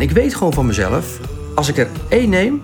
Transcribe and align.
en 0.00 0.06
ik 0.06 0.12
weet 0.12 0.34
gewoon 0.34 0.52
van 0.52 0.66
mezelf, 0.66 1.20
als 1.54 1.68
ik 1.68 1.78
er 1.78 1.88
één 2.08 2.28
neem, 2.28 2.62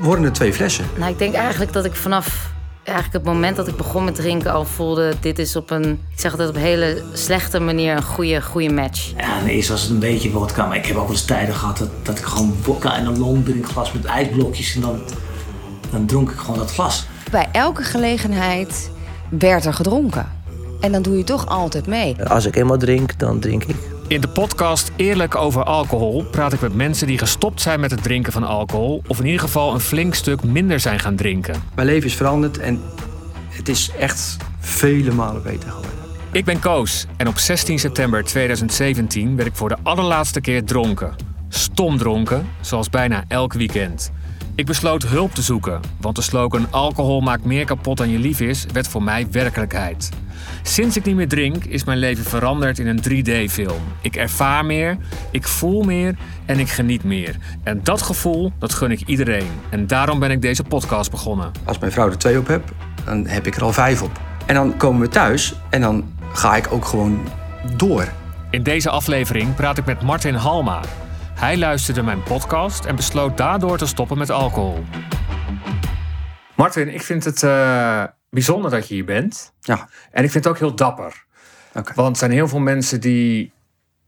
worden 0.00 0.24
er 0.24 0.32
twee 0.32 0.52
flessen. 0.52 0.84
Nou, 0.98 1.12
ik 1.12 1.18
denk 1.18 1.34
eigenlijk 1.34 1.72
dat 1.72 1.84
ik 1.84 1.94
vanaf 1.94 2.52
eigenlijk 2.82 3.24
het 3.24 3.34
moment 3.34 3.56
dat 3.56 3.68
ik 3.68 3.76
begon 3.76 4.04
met 4.04 4.14
drinken 4.14 4.52
al 4.52 4.64
voelde... 4.64 5.12
dit 5.20 5.38
is 5.38 5.56
op 5.56 5.70
een, 5.70 5.82
ik 5.84 6.20
zeg 6.20 6.30
altijd 6.30 6.48
op 6.48 6.54
een 6.54 6.60
hele 6.60 7.02
slechte 7.12 7.60
manier 7.60 7.96
een 7.96 8.02
goede, 8.02 8.42
goede 8.42 8.72
match. 8.72 9.12
Ja, 9.16 9.46
eerst 9.46 9.68
was 9.68 9.82
het 9.82 9.90
een 9.90 9.98
beetje 9.98 10.30
vodka, 10.30 10.66
maar 10.66 10.76
ik 10.76 10.86
heb 10.86 10.96
ook 10.96 11.02
wel 11.02 11.10
eens 11.10 11.24
tijden 11.24 11.54
gehad 11.54 11.78
dat, 11.78 11.88
dat 12.02 12.18
ik 12.18 12.24
gewoon 12.24 12.54
vodka 12.60 12.96
en 12.96 13.06
een 13.06 13.18
long 13.18 13.66
glas 13.66 13.92
met 13.92 14.04
ijsblokjes 14.04 14.74
en 14.74 14.80
dan, 14.80 15.00
dan 15.90 16.06
dronk 16.06 16.30
ik 16.30 16.38
gewoon 16.38 16.58
dat 16.58 16.72
glas. 16.72 17.06
Bij 17.30 17.48
elke 17.52 17.82
gelegenheid 17.82 18.90
werd 19.28 19.64
er 19.64 19.74
gedronken. 19.74 20.26
En 20.80 20.92
dan 20.92 21.02
doe 21.02 21.16
je 21.16 21.24
toch 21.24 21.46
altijd 21.46 21.86
mee. 21.86 22.24
Als 22.24 22.46
ik 22.46 22.56
eenmaal 22.56 22.78
drink, 22.78 23.18
dan 23.18 23.40
drink 23.40 23.64
ik. 23.64 23.76
In 24.08 24.20
de 24.20 24.28
podcast 24.28 24.92
Eerlijk 24.96 25.34
over 25.34 25.64
alcohol 25.64 26.24
praat 26.24 26.52
ik 26.52 26.60
met 26.60 26.74
mensen 26.74 27.06
die 27.06 27.18
gestopt 27.18 27.60
zijn 27.60 27.80
met 27.80 27.90
het 27.90 28.02
drinken 28.02 28.32
van 28.32 28.44
alcohol. 28.44 29.02
Of 29.06 29.18
in 29.18 29.24
ieder 29.24 29.40
geval 29.40 29.74
een 29.74 29.80
flink 29.80 30.14
stuk 30.14 30.42
minder 30.42 30.80
zijn 30.80 31.00
gaan 31.00 31.16
drinken. 31.16 31.62
Mijn 31.74 31.86
leven 31.86 32.08
is 32.08 32.14
veranderd 32.14 32.58
en 32.58 32.80
het 33.48 33.68
is 33.68 33.90
echt 33.98 34.36
vele 34.58 35.12
malen 35.12 35.42
beter 35.42 35.70
geworden. 35.70 35.98
Ik 36.32 36.44
ben 36.44 36.58
Koos 36.58 37.06
en 37.16 37.28
op 37.28 37.38
16 37.38 37.78
september 37.78 38.24
2017 38.24 39.36
werd 39.36 39.48
ik 39.48 39.54
voor 39.54 39.68
de 39.68 39.76
allerlaatste 39.82 40.40
keer 40.40 40.64
dronken. 40.64 41.14
Stom 41.48 41.98
dronken, 41.98 42.46
zoals 42.60 42.90
bijna 42.90 43.24
elk 43.28 43.52
weekend. 43.52 44.12
Ik 44.54 44.66
besloot 44.66 45.02
hulp 45.02 45.34
te 45.34 45.42
zoeken, 45.42 45.80
want 46.00 46.16
de 46.16 46.22
slogan 46.22 46.66
alcohol 46.70 47.20
maakt 47.20 47.44
meer 47.44 47.64
kapot 47.64 47.96
dan 47.96 48.08
je 48.08 48.18
lief 48.18 48.40
is, 48.40 48.66
werd 48.72 48.88
voor 48.88 49.02
mij 49.02 49.26
werkelijkheid. 49.30 50.10
Sinds 50.62 50.96
ik 50.96 51.04
niet 51.04 51.16
meer 51.16 51.28
drink, 51.28 51.64
is 51.64 51.84
mijn 51.84 51.98
leven 51.98 52.24
veranderd 52.24 52.78
in 52.78 52.86
een 52.86 53.02
3D-film. 53.08 53.80
Ik 54.00 54.16
ervaar 54.16 54.64
meer, 54.64 54.96
ik 55.30 55.48
voel 55.48 55.82
meer 55.82 56.14
en 56.46 56.58
ik 56.58 56.68
geniet 56.68 57.04
meer. 57.04 57.36
En 57.62 57.80
dat 57.82 58.02
gevoel, 58.02 58.52
dat 58.58 58.72
gun 58.72 58.90
ik 58.90 59.00
iedereen. 59.06 59.50
En 59.70 59.86
daarom 59.86 60.18
ben 60.18 60.30
ik 60.30 60.42
deze 60.42 60.62
podcast 60.62 61.10
begonnen. 61.10 61.52
Als 61.64 61.78
mijn 61.78 61.92
vrouw 61.92 62.10
er 62.10 62.18
twee 62.18 62.38
op 62.38 62.46
heb, 62.46 62.72
dan 63.04 63.26
heb 63.26 63.46
ik 63.46 63.56
er 63.56 63.62
al 63.62 63.72
vijf 63.72 64.02
op. 64.02 64.20
En 64.46 64.54
dan 64.54 64.76
komen 64.76 65.00
we 65.00 65.08
thuis 65.08 65.54
en 65.70 65.80
dan 65.80 66.12
ga 66.32 66.56
ik 66.56 66.72
ook 66.72 66.84
gewoon 66.84 67.20
door. 67.76 68.08
In 68.50 68.62
deze 68.62 68.90
aflevering 68.90 69.54
praat 69.54 69.78
ik 69.78 69.84
met 69.84 70.02
Martin 70.02 70.34
Halma. 70.34 70.80
Hij 71.34 71.58
luisterde 71.58 72.02
mijn 72.02 72.22
podcast 72.22 72.84
en 72.84 72.96
besloot 72.96 73.36
daardoor 73.36 73.78
te 73.78 73.86
stoppen 73.86 74.18
met 74.18 74.30
alcohol. 74.30 74.84
Martin, 76.56 76.94
ik 76.94 77.02
vind 77.02 77.24
het 77.24 77.42
uh, 77.42 78.04
bijzonder 78.34 78.70
dat 78.70 78.88
je 78.88 78.94
hier 78.94 79.04
bent. 79.04 79.52
Ja. 79.60 79.88
En 80.10 80.24
ik 80.24 80.30
vind 80.30 80.44
het 80.44 80.52
ook 80.52 80.58
heel 80.58 80.74
dapper. 80.74 81.24
Okay. 81.74 81.94
Want 81.94 82.10
er 82.10 82.16
zijn 82.16 82.30
heel 82.30 82.48
veel 82.48 82.58
mensen 82.58 83.00
die 83.00 83.52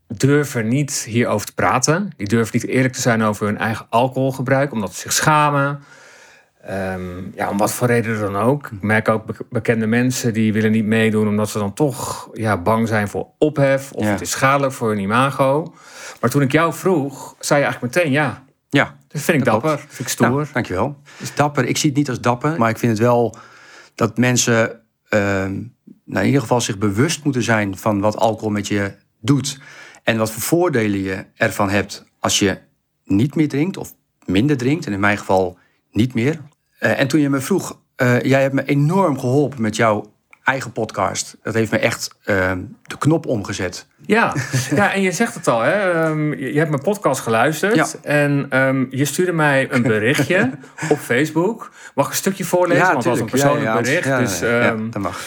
durven 0.07 0.67
niet 0.67 1.03
hierover 1.07 1.45
te 1.47 1.53
praten. 1.53 2.09
Die 2.17 2.27
durven 2.27 2.59
niet 2.59 2.67
eerlijk 2.69 2.93
te 2.93 3.01
zijn 3.01 3.23
over 3.23 3.45
hun 3.45 3.57
eigen 3.57 3.85
alcoholgebruik, 3.89 4.71
omdat 4.71 4.93
ze 4.93 4.99
zich 4.99 5.13
schamen. 5.13 5.79
Um, 6.69 7.31
ja, 7.35 7.49
om 7.49 7.57
wat 7.57 7.73
voor 7.73 7.87
reden 7.87 8.19
dan 8.19 8.35
ook. 8.35 8.65
Ik 8.71 8.81
merk 8.81 9.09
ook 9.09 9.23
bekende 9.49 9.87
mensen 9.87 10.33
die 10.33 10.53
willen 10.53 10.71
niet 10.71 10.85
meedoen 10.85 11.27
omdat 11.27 11.49
ze 11.49 11.57
dan 11.59 11.73
toch 11.73 12.29
ja, 12.33 12.57
bang 12.57 12.87
zijn 12.87 13.07
voor 13.07 13.27
ophef 13.37 13.91
of 13.91 14.03
Ja. 14.03 14.11
het 14.11 14.21
is 14.21 14.31
schadelijk 14.31 14.73
voor 14.73 14.89
hun 14.89 14.99
imago. 14.99 15.73
Maar 16.21 16.29
toen 16.29 16.41
ik 16.41 16.51
jou 16.51 16.73
vroeg, 16.73 17.35
zei 17.39 17.59
je 17.59 17.65
eigenlijk 17.65 17.95
meteen 17.95 18.11
ja. 18.11 18.43
Ja, 18.69 18.95
Dat 19.07 19.21
vind 19.21 19.37
ik 19.37 19.43
Dat 19.45 19.61
dapper, 19.61 19.79
vind 19.79 19.99
ik 19.99 20.07
stoer. 20.07 20.29
Nou, 20.29 20.47
dankjewel. 20.53 20.97
Het 21.03 21.21
is 21.21 21.35
dapper. 21.35 21.65
Ik 21.65 21.77
zie 21.77 21.89
het 21.89 21.97
niet 21.97 22.09
als 22.09 22.21
dapper, 22.21 22.57
maar 22.57 22.69
ik 22.69 22.77
vind 22.77 22.91
het 22.91 23.01
wel 23.01 23.35
dat 23.97 24.17
mensen 24.17 24.81
ehm, 25.09 25.53
nou, 26.03 26.19
in 26.19 26.25
ieder 26.25 26.41
geval 26.41 26.61
zich 26.61 26.77
bewust 26.77 27.23
moeten 27.23 27.43
zijn 27.43 27.77
van 27.77 27.99
wat 27.99 28.17
alcohol 28.17 28.49
met 28.49 28.67
je 28.67 28.93
doet. 29.19 29.59
En 30.03 30.17
wat 30.17 30.31
voor 30.31 30.41
voordelen 30.41 30.99
je 30.99 31.25
ervan 31.35 31.69
hebt 31.69 32.05
als 32.19 32.39
je 32.39 32.57
niet 33.03 33.35
meer 33.35 33.49
drinkt 33.49 33.77
of 33.77 33.93
minder 34.25 34.57
drinkt. 34.57 34.85
En 34.85 34.93
in 34.93 34.99
mijn 34.99 35.17
geval 35.17 35.57
niet 35.91 36.13
meer. 36.13 36.41
Eh, 36.79 36.99
en 36.99 37.07
toen 37.07 37.19
je 37.19 37.29
me 37.29 37.39
vroeg, 37.39 37.81
eh, 37.95 38.21
jij 38.21 38.41
hebt 38.41 38.53
me 38.53 38.65
enorm 38.65 39.19
geholpen 39.19 39.61
met 39.61 39.75
jouw 39.75 40.13
eigen 40.47 40.71
podcast. 40.71 41.37
Dat 41.43 41.53
heeft 41.53 41.71
me 41.71 41.77
echt 41.77 42.15
ehm, 42.23 42.61
de 42.83 42.97
knop 42.97 43.25
omgezet. 43.25 43.87
Ja. 44.05 44.33
ja, 44.75 44.93
en 44.93 45.01
je 45.01 45.11
zegt 45.11 45.33
het 45.33 45.47
al, 45.47 45.61
hè? 45.61 45.91
ehm, 45.91 46.33
je 46.33 46.57
hebt 46.57 46.69
mijn 46.69 46.81
podcast 46.81 47.21
geluisterd. 47.21 47.75
Ja. 47.75 47.85
En 48.01 48.45
ehm, 48.49 48.85
je 48.89 49.05
stuurde 49.05 49.31
mij 49.31 49.67
een 49.71 49.81
berichtje 49.81 50.51
op 50.91 50.97
Facebook. 50.97 51.71
Mag 51.95 52.05
ik 52.05 52.11
een 52.11 52.17
stukje 52.17 52.43
voorlezen? 52.43 52.83
want 52.83 52.95
het 52.95 53.05
was 53.05 53.19
een 53.19 53.29
persoonlijk 53.29 53.63
Ja, 53.65 53.81
bericht. 53.81 54.17
dus, 54.17 54.39
dat 54.91 55.01
mag. 55.01 55.19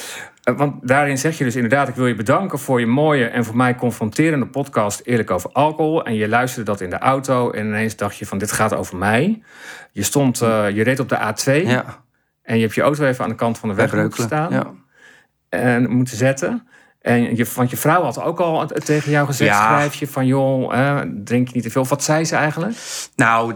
Eh, 0.43 0.57
Want 0.57 0.89
daarin 0.89 1.19
zeg 1.19 1.39
je 1.39 1.45
dus 1.45 1.55
inderdaad: 1.55 1.89
ik 1.89 1.95
wil 1.95 2.07
je 2.07 2.15
bedanken 2.15 2.59
voor 2.59 2.81
je 2.81 2.87
mooie 2.87 3.27
en 3.27 3.45
voor 3.45 3.57
mij 3.57 3.75
confronterende 3.75 4.47
podcast 4.47 5.01
Eerlijk 5.05 5.31
over 5.31 5.51
alcohol. 5.53 6.05
En 6.05 6.15
je 6.15 6.29
luisterde 6.29 6.71
dat 6.71 6.81
in 6.81 6.91
de 6.91 6.99
auto 6.99 7.51
en 7.51 7.67
ineens 7.67 7.97
dacht 7.97 8.17
je: 8.17 8.27
van 8.27 8.39
dit 8.39 8.53
gaat 8.53 8.75
over 8.75 8.97
mij. 8.97 9.43
Je 9.93 10.03
stond, 10.03 10.41
eh, 10.41 10.71
je 10.71 10.83
reed 10.83 11.01
op 11.01 11.09
de 11.09 11.17
A2 11.17 11.67
Ja, 11.67 11.85
en 12.43 12.57
je 12.57 12.63
hebt 12.63 12.75
je 12.75 12.83
auto 12.83 13.05
even 13.05 13.25
aan 13.25 13.31
de 13.31 13.37
kant 13.37 13.59
van 13.59 13.69
de 13.69 13.75
weg 13.75 13.95
staan 14.13 14.53
Ja. 14.53 14.67
En 15.50 15.91
moeten 15.91 16.16
zetten. 16.16 16.69
En 17.00 17.37
je, 17.37 17.47
want 17.55 17.71
je 17.71 17.77
vrouw 17.77 18.03
had 18.03 18.21
ook 18.22 18.41
al 18.41 18.66
tegen 18.66 19.11
jou 19.11 19.27
gezegd: 19.27 19.50
Ja. 19.50 19.65
schrijf 19.66 19.94
je 19.94 20.06
van 20.09 20.27
joh, 20.27 20.75
eh, 20.78 21.00
drink 21.25 21.49
je 21.49 21.55
niet 21.55 21.62
te 21.62 21.71
veel. 21.71 21.87
Wat 21.87 22.05
zei 22.05 22.25
ze 22.25 22.37
eigenlijk? 22.37 22.77
Nou, 23.16 23.55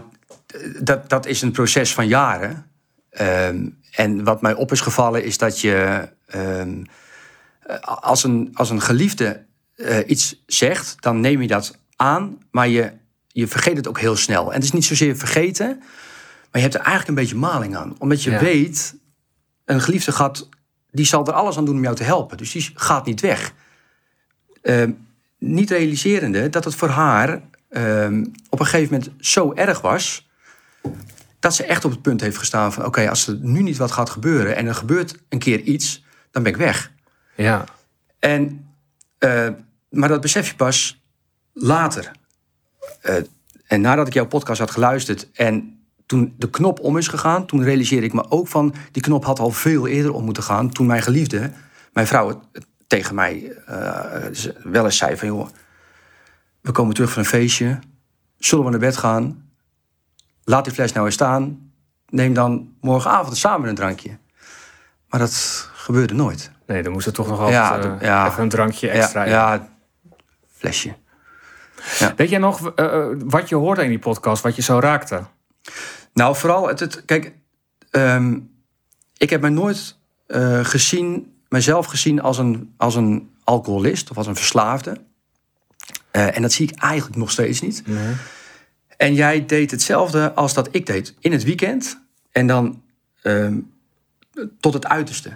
dat, 0.81 1.09
dat 1.09 1.25
is 1.25 1.41
een 1.41 1.51
proces 1.51 1.93
van 1.93 2.07
jaren. 2.07 2.65
Ehm, 3.09 3.67
en 3.91 4.23
wat 4.23 4.41
mij 4.41 4.53
op 4.53 4.71
is 4.71 4.81
gevallen 4.81 5.23
is 5.23 5.37
dat 5.37 5.59
je 5.61 6.09
ehm, 6.27 6.83
als, 7.81 8.23
een, 8.23 8.49
als 8.53 8.69
een 8.69 8.81
geliefde 8.81 9.45
eh, 9.75 9.97
iets 10.05 10.43
zegt, 10.45 10.95
dan 10.99 11.19
neem 11.19 11.41
je 11.41 11.47
dat 11.47 11.77
aan, 11.95 12.37
maar 12.51 12.67
je, 12.67 12.91
je 13.27 13.47
vergeet 13.47 13.77
het 13.77 13.87
ook 13.87 13.99
heel 13.99 14.15
snel. 14.15 14.47
En 14.47 14.53
het 14.55 14.63
is 14.63 14.71
niet 14.71 14.85
zozeer 14.85 15.17
vergeten, 15.17 15.67
maar 15.77 16.49
je 16.51 16.59
hebt 16.59 16.73
er 16.73 16.79
eigenlijk 16.79 17.09
een 17.09 17.15
beetje 17.15 17.35
maling 17.35 17.75
aan. 17.75 17.95
Omdat 17.97 18.23
je 18.23 18.31
Ja. 18.31 18.39
weet, 18.39 18.95
een 19.65 19.81
geliefde 19.81 20.11
gaat, 20.11 20.49
die 20.95 21.05
zal 21.05 21.27
er 21.27 21.33
alles 21.33 21.57
aan 21.57 21.65
doen 21.65 21.75
om 21.75 21.83
jou 21.83 21.95
te 21.95 22.03
helpen. 22.03 22.37
Dus 22.37 22.51
die 22.51 22.71
gaat 22.73 23.05
niet 23.05 23.21
weg. 23.21 23.53
Ehm, 24.61 24.91
niet 25.37 25.69
realiserende 25.69 26.49
dat 26.49 26.63
het 26.63 26.75
voor 26.75 26.89
haar 26.89 27.41
ehm, 27.69 28.25
op 28.49 28.59
een 28.59 28.65
gegeven 28.65 28.93
moment 28.93 29.25
zo 29.25 29.53
erg 29.53 29.81
was 29.81 30.27
dat 31.39 31.55
ze 31.55 31.65
echt 31.65 31.85
op 31.85 31.91
het 31.91 32.01
punt 32.01 32.21
heeft 32.21 32.37
gestaan 32.37 32.73
van... 32.73 32.85
oké, 32.85 33.09
als 33.09 33.27
er 33.27 33.37
nu 33.41 33.61
niet 33.61 33.77
wat 33.77 33.91
gaat 33.91 34.09
gebeuren 34.09 34.55
en 34.55 34.67
er 34.67 34.75
gebeurt 34.75 35.15
een 35.29 35.39
keer 35.39 35.61
iets, 35.61 36.03
dan 36.31 36.43
ben 36.43 36.51
ik 36.51 36.57
weg. 36.57 36.91
Ja, 37.35 37.63
En, 38.19 38.73
eh, 39.17 39.49
maar 39.89 40.09
dat 40.09 40.21
besef 40.21 40.47
je 40.47 40.55
pas 40.55 41.01
later. 41.53 42.11
Eh, 43.01 43.15
en 43.67 43.81
nadat 43.81 44.07
ik 44.07 44.13
jouw 44.13 44.25
podcast 44.27 44.59
had 44.59 44.71
geluisterd 44.71 45.31
en 45.31 45.74
toen 46.05 46.33
de 46.37 46.49
knop 46.49 46.79
om 46.79 46.97
is 46.97 47.07
gegaan... 47.07 47.45
toen 47.45 47.63
realiseerde 47.63 48.05
ik 48.05 48.13
me 48.13 48.31
ook 48.31 48.47
van... 48.47 48.73
die 48.91 49.01
knop 49.01 49.25
had 49.25 49.39
al 49.39 49.51
veel 49.51 49.87
eerder 49.87 50.13
om 50.13 50.23
moeten 50.23 50.43
gaan... 50.43 50.69
toen 50.69 50.85
mijn 50.85 51.01
geliefde, 51.01 51.51
mijn 51.93 52.07
vrouw, 52.07 52.41
tegen 52.87 53.15
mij 53.15 53.51
eh, 53.65 54.45
wel 54.63 54.85
eens 54.85 54.97
zei 54.97 55.17
van... 55.17 55.27
joh, 55.27 55.47
we 56.61 56.71
komen 56.71 56.93
terug 56.93 57.11
van 57.11 57.21
een 57.21 57.27
feestje, 57.27 57.79
zullen 58.37 58.65
we 58.65 58.71
naar 58.71 58.79
bed 58.79 58.97
gaan... 58.97 59.49
laat 60.43 60.63
die 60.63 60.73
fles 60.73 60.91
nou 60.91 61.05
eens 61.05 61.15
staan... 61.15 61.71
neem 62.09 62.33
dan 62.33 62.73
morgenavond 62.81 63.37
samen 63.37 63.69
een 63.69 63.75
drankje. 63.75 64.17
Maar 65.09 65.19
dat 65.19 65.69
gebeurde 65.73 66.13
nooit. 66.13 66.51
nee, 66.65 66.83
dan 66.83 66.91
moest 66.91 67.07
er 67.07 67.13
toch 67.13 67.27
nog 67.27 67.39
altijd 67.39 67.83
Ja, 67.83 67.95
eh, 67.95 68.01
ja. 68.01 68.27
even 68.27 68.43
een 68.43 68.49
drankje 68.49 68.89
extra. 68.89 69.23
Ja, 69.23 69.53
ja, 69.53 69.67
flesje. 70.51 70.95
Weet 72.15 72.29
jij 72.29 72.39
nog 72.39 72.71
eh, 72.73 73.05
wat 73.25 73.49
je 73.49 73.55
hoorde 73.55 73.83
in 73.83 73.89
die 73.89 73.99
podcast, 73.99 74.43
wat 74.43 74.55
je 74.55 74.61
zo 74.61 74.79
raakte? 74.79 75.23
Nou, 76.13 76.35
vooral, 76.35 76.67
het, 76.67 76.79
het, 76.79 77.05
kijk, 77.05 77.33
ehm, 77.89 78.39
ik 79.17 79.29
heb 79.29 79.41
me 79.41 79.49
nooit 79.49 79.97
eh, 80.27 80.65
gezien, 80.65 81.35
mezelf 81.49 81.85
gezien 81.85 82.21
als 82.21 82.37
een, 82.37 82.73
als 82.77 82.95
een 82.95 83.31
alcoholist 83.43 84.09
of 84.09 84.17
als 84.17 84.27
een 84.27 84.35
verslaafde. 84.35 85.01
Eh, 86.11 86.35
en 86.35 86.41
dat 86.41 86.51
zie 86.51 86.71
ik 86.71 86.79
eigenlijk 86.79 87.17
nog 87.17 87.31
steeds 87.31 87.61
niet. 87.61 87.83
En 88.97 89.13
jij 89.13 89.45
deed 89.45 89.71
hetzelfde 89.71 90.33
als 90.33 90.53
dat 90.53 90.67
ik 90.71 90.85
deed 90.85 91.13
in 91.19 91.31
het 91.31 91.43
weekend. 91.43 92.01
En 92.31 92.47
dan 92.47 92.81
ehm, 93.21 93.57
tot 94.59 94.73
het 94.73 94.87
uiterste. 94.87 95.31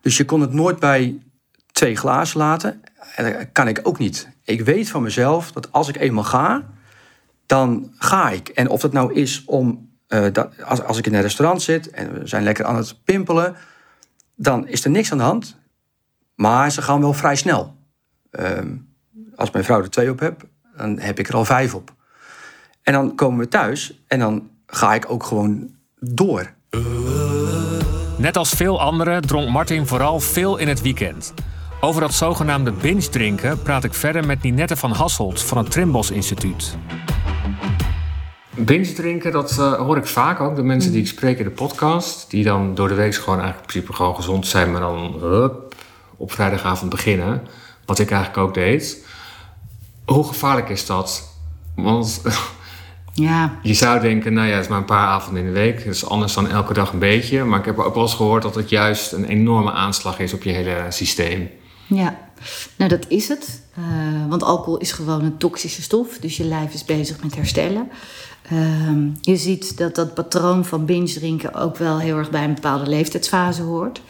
Dus 0.00 0.16
je 0.16 0.24
kon 0.24 0.40
het 0.40 0.52
nooit 0.52 0.78
bij 0.78 1.18
twee 1.72 1.96
glazen 1.96 2.38
laten. 2.38 2.82
En 3.16 3.32
dat 3.32 3.46
kan 3.52 3.68
ik 3.68 3.80
ook 3.82 3.98
niet. 3.98 4.28
Ik 4.44 4.60
weet 4.60 4.88
van 4.88 5.02
mezelf 5.02 5.52
dat 5.52 5.72
als 5.72 5.88
ik 5.88 5.96
eenmaal 5.96 6.24
ga, 6.24 6.70
dan 7.48 7.92
ga 7.98 8.30
ik. 8.30 8.48
En 8.48 8.68
of 8.68 8.80
dat 8.80 8.92
nou 8.92 9.14
is 9.14 9.42
om, 9.46 9.90
eh, 10.06 10.26
dat, 10.32 10.62
als, 10.62 10.82
als 10.82 10.98
ik 10.98 11.06
in 11.06 11.14
een 11.14 11.22
restaurant 11.22 11.62
zit 11.62 11.90
en 11.90 12.12
we 12.12 12.26
zijn 12.26 12.42
lekker 12.42 12.64
aan 12.64 12.76
het 12.76 13.04
pimpelen, 13.04 13.56
dan 14.34 14.68
is 14.68 14.84
er 14.84 14.90
niks 14.90 15.12
aan 15.12 15.18
de 15.18 15.24
hand. 15.24 15.56
Maar 16.34 16.72
ze 16.72 16.82
gaan 16.82 17.00
wel 17.00 17.12
vrij 17.12 17.36
snel. 17.36 17.76
Ehm, 18.30 18.76
als 19.36 19.50
mijn 19.50 19.64
vrouw 19.64 19.80
er 19.82 19.90
twee 19.90 20.10
op 20.10 20.20
heb, 20.20 20.44
dan 20.76 20.98
heb 20.98 21.18
ik 21.18 21.28
er 21.28 21.34
al 21.34 21.44
vijf 21.44 21.74
op. 21.74 21.94
En 22.82 22.92
dan 22.92 23.14
komen 23.14 23.38
we 23.38 23.48
thuis 23.48 24.02
en 24.06 24.18
dan 24.18 24.50
ga 24.66 24.94
ik 24.94 25.10
ook 25.10 25.24
gewoon 25.24 25.74
door. 26.00 26.54
Net 28.18 28.36
als 28.36 28.50
veel 28.50 28.80
anderen 28.80 29.22
dronk 29.22 29.48
Martin 29.48 29.86
vooral 29.86 30.20
veel 30.20 30.56
in 30.56 30.68
het 30.68 30.82
weekend. 30.82 31.34
Over 31.80 32.00
dat 32.00 32.14
zogenaamde 32.14 32.72
binge 32.72 33.08
drinken 33.08 33.62
praat 33.62 33.84
ik 33.84 33.94
verder 33.94 34.26
met 34.26 34.42
Ninette 34.42 34.76
van 34.76 34.90
Hasselt 34.90 35.42
van 35.42 35.58
het 35.58 35.70
Trimbos 35.70 36.10
Instituut. 36.10 36.76
Binge 38.58 38.92
drinken, 38.92 39.32
dat 39.32 39.50
eh, 39.58 39.72
hoor 39.72 39.96
ik 39.96 40.06
vaak 40.06 40.40
ook. 40.40 40.56
De 40.56 40.62
mensen 40.62 40.92
die 40.92 41.00
ik 41.00 41.06
spreek 41.06 41.38
in 41.38 41.44
de 41.44 41.50
podcast, 41.50 42.30
die 42.30 42.44
dan 42.44 42.74
door 42.74 42.88
de 42.88 42.94
week 42.94 43.14
gewoon 43.14 43.40
eigenlijk 43.40 43.66
in 43.66 43.72
principe 43.72 43.96
gewoon 43.96 44.16
gezond 44.16 44.46
zijn, 44.46 44.72
maar 44.72 44.80
dan 44.80 45.16
hup, 45.20 45.74
op 46.16 46.32
vrijdagavond 46.32 46.90
beginnen. 46.90 47.42
Wat 47.84 47.98
ik 47.98 48.10
eigenlijk 48.10 48.48
ook 48.48 48.54
deed. 48.54 49.06
Hoe 50.04 50.24
gevaarlijk 50.24 50.68
is 50.68 50.86
dat? 50.86 51.36
Want 51.74 52.20
Ja, 53.18 53.58
je 53.62 53.74
zou 53.74 54.00
denken, 54.00 54.32
nou 54.32 54.48
ja, 54.48 54.54
het 54.54 54.62
is 54.62 54.68
maar 54.68 54.78
een 54.78 54.84
paar 54.84 55.06
avonden 55.06 55.42
in 55.42 55.48
de 55.48 55.58
week. 55.58 55.84
Dat 55.84 55.94
is 55.94 56.06
anders 56.06 56.34
dan 56.34 56.48
elke 56.48 56.72
dag 56.72 56.92
een 56.92 56.98
beetje. 56.98 57.44
Maar 57.44 57.58
ik 57.58 57.64
heb 57.64 57.78
ook 57.78 57.94
wel 57.94 58.02
eens 58.02 58.14
gehoord 58.14 58.42
dat 58.42 58.54
het 58.54 58.68
juist 58.68 59.12
een 59.12 59.24
enorme 59.24 59.72
aanslag 59.72 60.18
is 60.18 60.32
op 60.32 60.42
je 60.42 60.50
hele 60.50 60.86
systeem. 60.88 61.50
ja. 61.86 62.26
Nou, 62.76 62.90
dat 62.90 63.06
is 63.08 63.28
het. 63.28 63.62
Eh, 63.74 63.82
want 64.28 64.42
alcohol 64.42 64.78
is 64.78 64.92
gewoon 64.92 65.24
een 65.24 65.36
toxische 65.36 65.82
stof. 65.82 66.18
Dus 66.18 66.36
je 66.36 66.44
lijf 66.44 66.74
is 66.74 66.84
bezig 66.84 67.22
met 67.22 67.34
herstellen. 67.34 67.90
Ehm, 68.50 69.06
je 69.20 69.36
ziet 69.36 69.76
dat 69.76 69.94
dat 69.94 70.14
patroon 70.14 70.64
van 70.64 70.84
binge 70.84 71.12
drinken 71.12 71.54
ook 71.54 71.76
wel 71.76 71.98
heel 71.98 72.16
erg 72.16 72.30
bij 72.30 72.44
een 72.44 72.54
bepaalde 72.54 72.86
leeftijdsfase 72.90 73.62
hoort. 73.62 74.00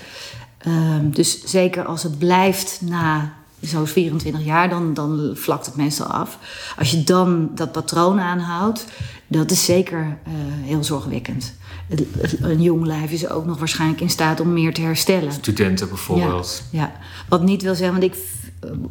Ehm, 0.59 1.11
dus 1.11 1.45
zeker 1.45 1.85
als 1.85 2.03
het 2.03 2.19
blijft 2.19 2.81
na 2.83 3.33
zo'n 3.61 3.87
24 3.87 4.45
jaar, 4.45 4.69
dan, 4.69 4.95
dan 4.95 5.31
vlakt 5.35 5.67
het 5.67 5.77
meestal 5.77 6.07
af. 6.07 6.39
Als 6.79 6.91
je 6.91 7.05
dan 7.05 7.51
dat 7.55 7.73
patroon 7.73 8.21
aanhoudt, 8.21 8.85
dat 9.27 9.51
is 9.51 9.65
zeker 9.65 10.19
eh, 10.25 10.33
heel 10.63 10.85
zorgwekkend. 10.85 11.55
Het- 11.89 12.05
het- 12.21 12.37
Een 12.41 12.63
jong 12.63 12.87
lijf 12.87 13.11
is 13.11 13.29
ook 13.29 13.47
nog 13.47 13.59
waarschijnlijk 13.59 14.01
in 14.01 14.11
staat 14.11 14.41
om 14.41 14.53
meer 14.53 14.75
te 14.75 14.81
herstellen. 14.81 15.33
Studenten 15.33 15.89
bijvoorbeeld. 15.89 16.63
Ja, 16.71 16.81
ja. 16.81 16.93
wat 17.29 17.43
niet 17.43 17.63
wil 17.63 17.75
zeggen, 17.75 18.01
want 18.01 18.13
ik 18.15 18.19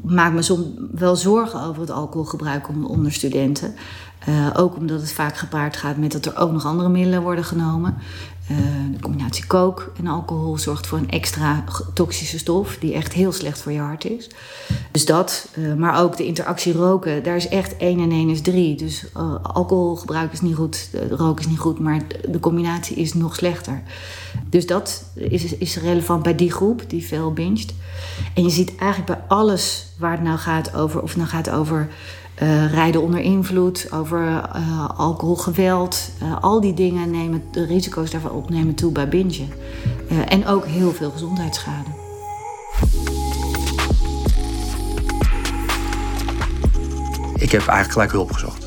maak 0.04 0.34
me 0.34 0.42
soms 0.42 0.66
wel 0.92 1.16
zorgen 1.16 1.62
over 1.62 1.82
het 1.82 1.92
alcoholgebruik 1.92 2.70
on- 2.70 2.88
onder 2.88 3.12
studenten. 3.12 3.76
Eh, 4.20 4.50
ook 4.56 4.76
omdat 4.76 5.02
het 5.02 5.12
vaak 5.12 5.38
gepaard 5.38 5.78
gaat 5.78 5.98
met 5.98 6.12
dat 6.12 6.26
er 6.26 6.38
ook 6.38 6.52
nog 6.52 6.66
andere 6.66 6.90
middelen 6.90 7.22
worden 7.22 7.44
genomen. 7.44 7.96
Eh, 8.48 8.58
de 8.92 9.00
combinatie 9.00 9.46
kook 9.46 9.92
en 9.98 10.08
alcohol 10.08 10.58
zorgt 10.58 10.88
voor 10.88 10.98
een 10.98 11.10
extra 11.10 11.64
toxische 11.94 12.38
stof 12.38 12.78
die 12.80 12.94
echt 12.94 13.14
heel 13.14 13.32
slecht 13.32 13.62
voor 13.62 13.72
je 13.72 13.80
hart 13.80 14.06
is. 14.06 14.30
Dus 14.92 15.06
dat, 15.06 15.50
eh, 15.54 15.74
maar 15.74 16.02
ook 16.02 16.18
de 16.18 16.26
interactie 16.26 16.74
roken, 16.74 17.24
daar 17.24 17.36
is 17.36 17.48
echt 17.48 17.76
1 17.78 18.00
en 18.00 18.12
1 18.12 18.30
is 18.30 18.42
3. 18.42 18.76
Dus 18.76 19.06
eh, 19.14 19.36
alcoholgebruik 19.44 20.34
is 20.34 20.42
niet 20.42 20.56
goed, 20.56 20.90
roken 21.10 21.44
is 21.44 21.50
niet 21.50 21.60
goed, 21.60 21.80
maar 21.80 22.02
de 22.30 22.40
combinatie 22.40 22.96
is 22.96 23.14
nog 23.14 23.36
slechter. 23.36 23.82
Dus 24.50 24.66
dat 24.66 25.06
is, 25.14 25.58
is 25.58 25.78
relevant 25.78 26.24
bij 26.24 26.36
die 26.36 26.52
groep 26.52 26.90
die 26.90 27.06
veel 27.06 27.34
binget. 27.34 27.74
En 28.34 28.44
je 28.44 28.50
ziet 28.50 28.76
eigenlijk 28.76 29.20
bij 29.20 29.28
alles 29.28 29.88
waar 29.98 30.12
het 30.12 30.22
nou 30.22 30.38
gaat 30.38 30.76
over, 30.76 31.02
of 31.02 31.16
nou 31.16 31.28
gaat 31.28 31.50
over 31.50 31.90
eh, 32.38 32.74
rijden 32.74 33.02
onder 33.02 33.20
invloed, 33.20 33.88
over 33.92 34.28
eh, 34.54 34.90
alcoholgeweld, 34.98 36.12
eh, 36.22 36.38
al 36.42 36.62
die 36.62 36.74
dingen 36.74 37.12
nemen, 37.12 37.44
de 37.52 37.66
risico's 37.66 38.12
daarvan 38.12 38.32
opnemen 38.32 38.76
toe 38.76 38.92
bij 38.92 39.08
bingen. 39.10 39.50
Eh, 40.10 40.18
en 40.32 40.48
ook 40.48 40.66
heel 40.66 40.92
veel 40.94 41.12
gezondheidsschade. 41.12 41.90
Ik 47.36 47.52
heb 47.52 47.62
eigenlijk 47.62 47.92
gelijk 47.92 48.12
hulp 48.12 48.32
gezocht. 48.32 48.62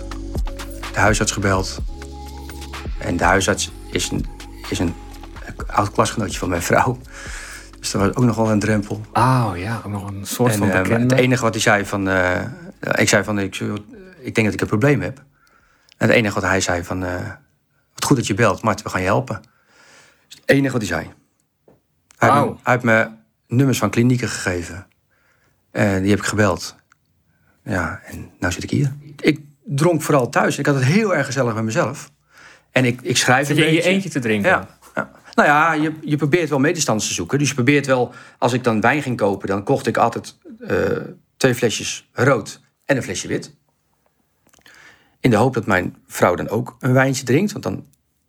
De 0.93 0.99
huisarts 0.99 1.33
gebeld. 1.33 1.79
En 2.99 3.17
de 3.17 3.25
huisarts 3.25 3.71
is 3.91 4.11
een, 4.11 4.27
is 4.69 4.79
een 4.79 4.95
oud 5.67 5.91
klasgenootje 5.91 6.39
van 6.39 6.49
mijn 6.49 6.63
vrouw. 6.63 6.99
Dus 7.81 7.91
dat 7.91 8.01
was 8.01 8.15
ook 8.17 8.25
nog 8.25 8.37
wel 8.37 8.51
een 8.51 8.59
drempel. 8.59 9.01
Oh 9.13 9.51
ja, 9.55 9.81
ook 9.87 9.93
nog 9.93 10.09
een 10.09 10.27
soort 10.27 10.53
En 10.53 10.59
van 10.59 10.67
bekende. 10.67 11.15
het 11.15 11.23
enige 11.25 11.43
wat 11.43 11.53
hij 11.53 11.63
zei 11.63 11.85
van... 11.87 12.09
ik 12.81 13.09
zei 13.09 13.25
van, 13.25 13.39
ik, 13.39 13.61
ik 14.21 14.35
denk 14.35 14.47
dat 14.47 14.55
ik 14.55 14.61
een 14.61 14.67
probleem 14.67 15.01
heb. 15.01 15.19
En 15.97 16.07
het 16.09 16.17
enige 16.17 16.35
wat 16.35 16.43
hij 16.43 16.61
zei 16.61 16.85
van... 16.85 17.05
eh, 17.05 17.31
wat 17.95 18.05
goed 18.05 18.17
dat 18.17 18.27
je 18.27 18.35
belt, 18.35 18.63
Mart, 18.63 18.83
we 18.83 18.89
gaan 18.89 19.01
je 19.01 19.07
helpen. 19.07 19.41
Is 20.29 20.35
het 20.35 20.43
enige 20.49 20.73
wat 20.73 20.81
hij 20.81 20.91
zei. 20.91 21.13
Hij, 22.17 22.31
heeft, 22.31 22.45
me, 22.47 22.55
hij 22.63 22.73
heeft 22.73 22.85
me 22.85 23.09
nummers 23.47 23.79
van 23.79 23.91
klinieken 23.91 24.29
gegeven. 24.29 24.87
En 25.71 26.01
die 26.01 26.11
heb 26.11 26.19
ik 26.19 26.25
gebeld. 26.25 26.77
Ja, 27.65 28.01
en 28.05 28.31
nou 28.39 28.53
zit 28.53 28.63
ik 28.63 28.71
hier. 28.71 28.93
Ik 29.21 29.41
dronk 29.65 30.03
vooral 30.03 30.29
thuis. 30.29 30.59
Ik 30.59 30.67
had 30.67 30.75
het 30.75 30.85
heel 30.85 31.15
erg 31.15 31.27
gezellig 31.27 31.55
met 31.55 31.65
mezelf. 31.65 32.11
En 32.71 32.85
ik, 32.85 33.01
ik 33.03 33.17
schrijf 33.17 33.47
Zit 33.47 33.57
een 33.57 33.63
je 33.63 33.69
in 33.69 33.75
je 33.75 33.79
beetje. 33.79 33.93
eentje 33.95 34.11
te 34.11 34.19
drinken? 34.19 34.51
Ja, 34.51 34.69
ja. 34.95 35.11
Nou 35.35 35.49
ja, 35.49 35.73
je, 35.73 35.93
je 36.01 36.17
probeert 36.17 36.49
wel 36.49 36.59
medestanders 36.59 37.09
te 37.09 37.15
zoeken. 37.15 37.39
Dus 37.39 37.49
je 37.49 37.55
probeert 37.55 37.87
wel, 37.87 38.15
als 38.39 38.53
ik 38.53 38.65
dan 38.65 38.81
wijn 38.81 39.03
ging 39.03 39.17
kopen, 39.17 39.49
dan 39.49 39.65
kocht 39.65 39.87
ik 39.87 39.97
altijd 39.97 40.39
eh, 40.61 40.77
twee 41.37 41.55
flesjes 41.55 42.09
rood 42.13 42.61
en 42.91 42.97
een 42.97 43.03
flesje 43.03 43.29
wit. 43.29 43.55
In 45.21 45.31
de 45.31 45.37
hoop 45.37 45.55
dat 45.55 45.67
mijn 45.67 45.97
vrouw 46.07 46.35
dan 46.35 46.49
ook 46.49 46.77
een 46.81 46.93
wijntje 46.93 47.25
drinkt. 47.25 47.53
Want 47.53 47.65
dan, 47.65 47.87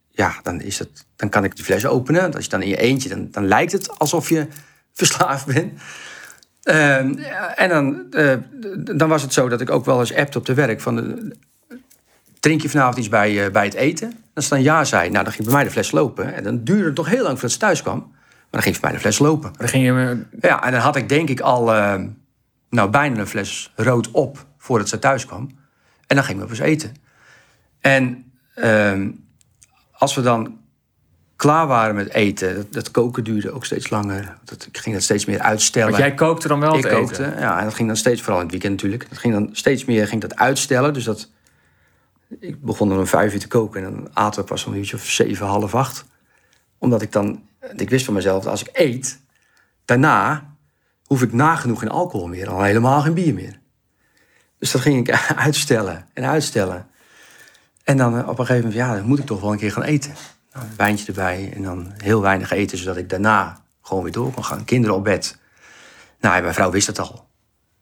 ja, 0.09 0.39
dan, 0.43 0.61
is 0.61 0.79
het, 0.79 1.05
dan 1.15 1.29
kan 1.29 1.43
ik 1.43 1.55
die 1.55 1.65
fles 1.65 1.85
openen. 1.85 2.21
Want 2.21 2.35
Als 2.35 2.43
je 2.43 2.49
dan 2.49 2.61
in 2.61 2.67
je 2.67 2.77
eentje, 2.77 3.09
dan, 3.09 3.27
dan 3.31 3.47
lijkt 3.47 3.71
het 3.71 3.99
alsof 3.99 4.29
je 4.29 4.47
verslaafd 4.93 5.45
bent. 5.45 5.81
Ehm, 6.63 7.17
en 7.55 7.69
dan, 7.69 8.11
eh, 8.11 8.35
dan 8.95 9.09
was 9.09 9.21
het 9.21 9.33
zo 9.33 9.49
dat 9.49 9.61
ik 9.61 9.69
ook 9.69 9.85
wel 9.85 9.99
eens 9.99 10.13
appte 10.13 10.37
op 10.37 10.45
de 10.45 10.53
werk 10.53 10.81
van... 10.81 10.99
eh, 10.99 11.77
drink 12.39 12.61
je 12.61 12.69
vanavond 12.69 12.97
iets 12.97 13.09
bij, 13.09 13.45
eh, 13.45 13.51
bij 13.51 13.65
het 13.65 13.73
eten? 13.73 14.13
Als 14.33 14.47
ze 14.47 14.53
dan 14.53 14.63
ja 14.63 14.83
zei, 14.83 15.09
nou 15.09 15.23
dan 15.23 15.33
ging 15.33 15.43
bij 15.43 15.55
mij 15.55 15.63
de 15.63 15.71
fles 15.71 15.91
lopen. 15.91 16.33
En 16.33 16.43
dan 16.43 16.63
duurde 16.63 16.85
het 16.85 16.95
toch 16.95 17.09
heel 17.09 17.23
lang 17.23 17.33
voordat 17.33 17.51
ze 17.51 17.57
thuis 17.57 17.81
kwam. 17.81 17.99
Maar 17.99 18.61
dan 18.61 18.61
ging 18.61 18.75
voor 18.75 18.85
mij 18.85 18.93
de 18.93 18.99
fles 18.99 19.19
lopen. 19.19 19.53
Dan 19.57 19.67
ging 19.67 19.85
je... 19.85 20.25
Ja, 20.41 20.63
en 20.63 20.71
dan 20.71 20.81
had 20.81 20.95
ik 20.95 21.09
denk 21.09 21.29
ik 21.29 21.39
al 21.39 21.73
eh, 21.73 22.01
nou, 22.69 22.89
bijna 22.89 23.19
een 23.19 23.27
fles 23.27 23.71
rood 23.75 24.11
op 24.11 24.45
voordat 24.61 24.89
ze 24.89 24.99
thuis 24.99 25.25
kwam. 25.25 25.49
En 26.07 26.15
dan 26.15 26.25
gingen 26.25 26.41
we 26.41 26.47
pas 26.47 26.59
eten. 26.59 26.95
En 27.79 28.31
ehm, 28.55 29.11
als 29.91 30.15
we 30.15 30.21
dan 30.21 30.59
klaar 31.35 31.67
waren 31.67 31.95
met 31.95 32.09
eten, 32.09 32.55
dat, 32.55 32.73
dat 32.73 32.91
koken 32.91 33.23
duurde 33.23 33.51
ook 33.51 33.65
steeds 33.65 33.89
langer. 33.89 34.37
Dat, 34.43 34.65
ik 34.65 34.77
ging 34.77 34.95
dat 34.95 35.03
steeds 35.03 35.25
meer 35.25 35.39
uitstellen. 35.39 35.91
Want 35.91 36.03
jij 36.03 36.13
kookte 36.13 36.47
dan 36.47 36.59
wel 36.59 36.77
Ik 36.77 36.85
eten? 36.85 37.39
ja. 37.39 37.57
En 37.57 37.63
dat 37.63 37.73
ging 37.73 37.87
dan 37.87 37.97
steeds, 37.97 38.21
vooral 38.21 38.37
in 38.37 38.43
het 38.43 38.51
weekend 38.51 38.73
natuurlijk. 38.73 39.09
Dat 39.09 39.17
ging 39.17 39.33
dan 39.33 39.49
steeds 39.51 39.85
meer 39.85 40.07
ging 40.07 40.21
dat 40.21 40.35
uitstellen. 40.35 40.93
Dus 40.93 41.03
dat... 41.03 41.29
Ik 42.39 42.61
begon 42.61 42.89
dan 42.89 42.97
om 42.97 43.07
vijf 43.07 43.33
uur 43.33 43.39
te 43.39 43.47
koken 43.47 43.83
en 43.83 43.93
dan 43.93 44.09
aten 44.13 44.41
we 44.41 44.47
pas 44.47 44.65
om 44.65 44.71
een 44.71 44.77
uurtje 44.77 44.95
of 44.95 45.05
zeven, 45.05 45.45
half 45.45 45.75
acht. 45.75 46.05
Omdat 46.77 47.01
ik 47.01 47.11
dan... 47.11 47.43
Ik 47.75 47.89
wist 47.89 48.05
van 48.05 48.13
mezelf, 48.13 48.45
als 48.45 48.61
ik 48.61 48.69
eet, 48.73 49.19
daarna 49.85 50.55
hoef 51.05 51.21
ik 51.21 51.33
nagenoeg 51.33 51.79
geen 51.79 51.89
alcohol 51.89 52.27
meer. 52.27 52.49
Al 52.49 52.61
helemaal 52.61 53.01
geen 53.01 53.13
bier 53.13 53.33
meer. 53.33 53.60
Dus 54.61 54.71
dat 54.71 54.81
ging 54.81 55.07
ik 55.07 55.15
uitstellen 55.45 56.07
en 56.13 56.25
uitstellen. 56.25 56.87
En 57.83 57.97
dan 57.97 58.17
eh, 58.17 58.27
op 58.27 58.39
een 58.39 58.45
gegeven 58.45 58.69
moment, 58.69 58.73
ja, 58.73 58.95
dan 58.95 59.05
moet 59.05 59.19
ik 59.19 59.25
toch 59.25 59.41
wel 59.41 59.51
een 59.51 59.57
keer 59.57 59.71
gaan 59.71 59.83
eten. 59.83 60.13
Nou, 60.53 60.65
een 60.65 60.75
wijntje 60.75 61.07
erbij 61.07 61.51
en 61.53 61.61
dan 61.61 61.91
heel 61.97 62.21
weinig 62.21 62.51
eten, 62.51 62.77
zodat 62.77 62.97
ik 62.97 63.09
daarna 63.09 63.61
gewoon 63.81 64.03
weer 64.03 64.11
door 64.11 64.31
kon 64.33 64.45
gaan. 64.45 64.65
Kinderen 64.65 64.95
op 64.95 65.03
bed. 65.03 65.39
Nou, 66.19 66.41
mijn 66.41 66.53
vrouw 66.53 66.71
wist 66.71 66.87
het 66.87 66.99
al. 66.99 67.27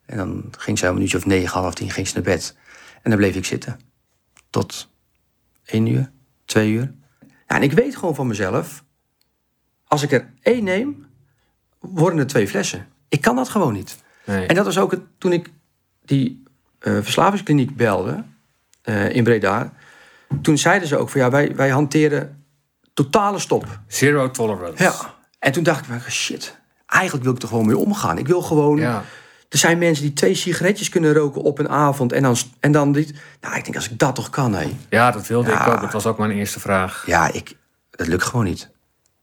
En 0.06 0.18
dan 0.18 0.54
ging 0.58 0.78
ze 0.78 0.84
om 0.84 0.90
een 0.90 0.96
minuutje 0.96 1.18
of 1.18 1.26
negen, 1.26 1.60
half 1.60 1.74
tien, 1.74 1.92
ging 1.92 2.08
ze 2.08 2.14
naar 2.14 2.24
bed. 2.24 2.56
En 3.02 3.10
dan 3.10 3.20
bleef 3.20 3.36
ik 3.36 3.46
zitten. 3.46 3.80
Tot 4.50 4.90
één 5.66 5.86
uur, 5.86 6.12
twee 6.46 6.72
uur. 6.72 6.94
Ja, 7.20 7.56
en 7.56 7.64
ik 7.64 7.72
weet 7.72 7.96
gewoon 7.96 8.16
van 8.16 8.28
mezelf... 8.28 8.84
als 9.84 10.04
ik 10.04 10.12
er 10.12 10.34
één 10.42 10.64
neem, 10.64 11.08
worden 11.80 12.20
er 12.20 12.28
twee 12.28 12.48
flessen. 12.48 12.88
Ik 13.10 13.22
kan 13.22 13.36
dat 13.36 13.50
gewoon 13.50 13.74
niet. 13.74 13.98
Nee. 14.26 14.46
En 14.46 14.56
dat 14.56 14.66
was 14.66 14.78
ook 14.78 14.92
het, 14.92 15.02
toen 15.18 15.34
ik 15.34 15.50
die 16.02 16.48
verslavingskliniek 16.80 17.76
belde 17.76 18.24
eh, 18.82 19.16
in 19.16 19.24
Breda. 19.24 19.74
Toen 20.42 20.58
zeiden 20.58 20.88
ze 20.88 20.98
ook 20.98 21.10
van 21.10 21.22
ja, 21.22 21.30
wij, 21.30 21.56
wij 21.56 21.70
hanteren 21.70 22.44
totale 22.94 23.40
stop. 23.40 23.80
Zero 23.88 24.32
tolerance. 24.32 24.84
Ja. 24.84 24.94
En 25.40 25.52
toen 25.52 25.64
dacht 25.64 25.80
ik, 25.80 25.86
van, 25.86 26.12
shit, 26.12 26.58
eigenlijk 26.86 27.24
wil 27.24 27.36
ik 27.36 27.42
er 27.42 27.48
gewoon 27.48 27.66
mee 27.66 27.78
omgaan. 27.78 28.18
Ik 28.18 28.28
wil 28.28 28.42
gewoon. 28.42 28.78
Ja. 28.78 29.04
Er 29.50 29.58
zijn 29.58 29.78
mensen 29.78 30.04
die 30.04 30.14
twee 30.14 30.36
sigaretjes 30.36 30.90
kunnen 30.90 31.14
roken 31.14 31.42
op 31.42 31.60
een 31.60 31.70
avond 31.70 32.12
en 32.14 32.22
dan, 32.22 32.36
en 32.60 32.72
dan 32.72 32.92
dit. 32.92 33.14
Nou, 33.42 33.56
ik 33.56 33.64
denk 33.64 33.76
als 33.76 33.90
ik 33.90 34.00
dat 34.00 34.16
toch 34.16 34.30
kan, 34.30 34.54
hé. 34.54 34.78
Ja, 34.90 35.12
dat 35.12 35.28
wilde 35.28 35.52
ik 35.52 35.68
ook. 35.68 35.82
Dat 35.82 35.94
was 35.94 36.06
ook 36.06 36.18
mijn 36.18 36.32
eerste 36.32 36.60
vraag. 36.60 37.04
Ja, 37.06 37.34
ik, 37.34 37.56
dat 37.90 38.08
lukt 38.08 38.24
gewoon 38.24 38.46
niet. 38.46 38.70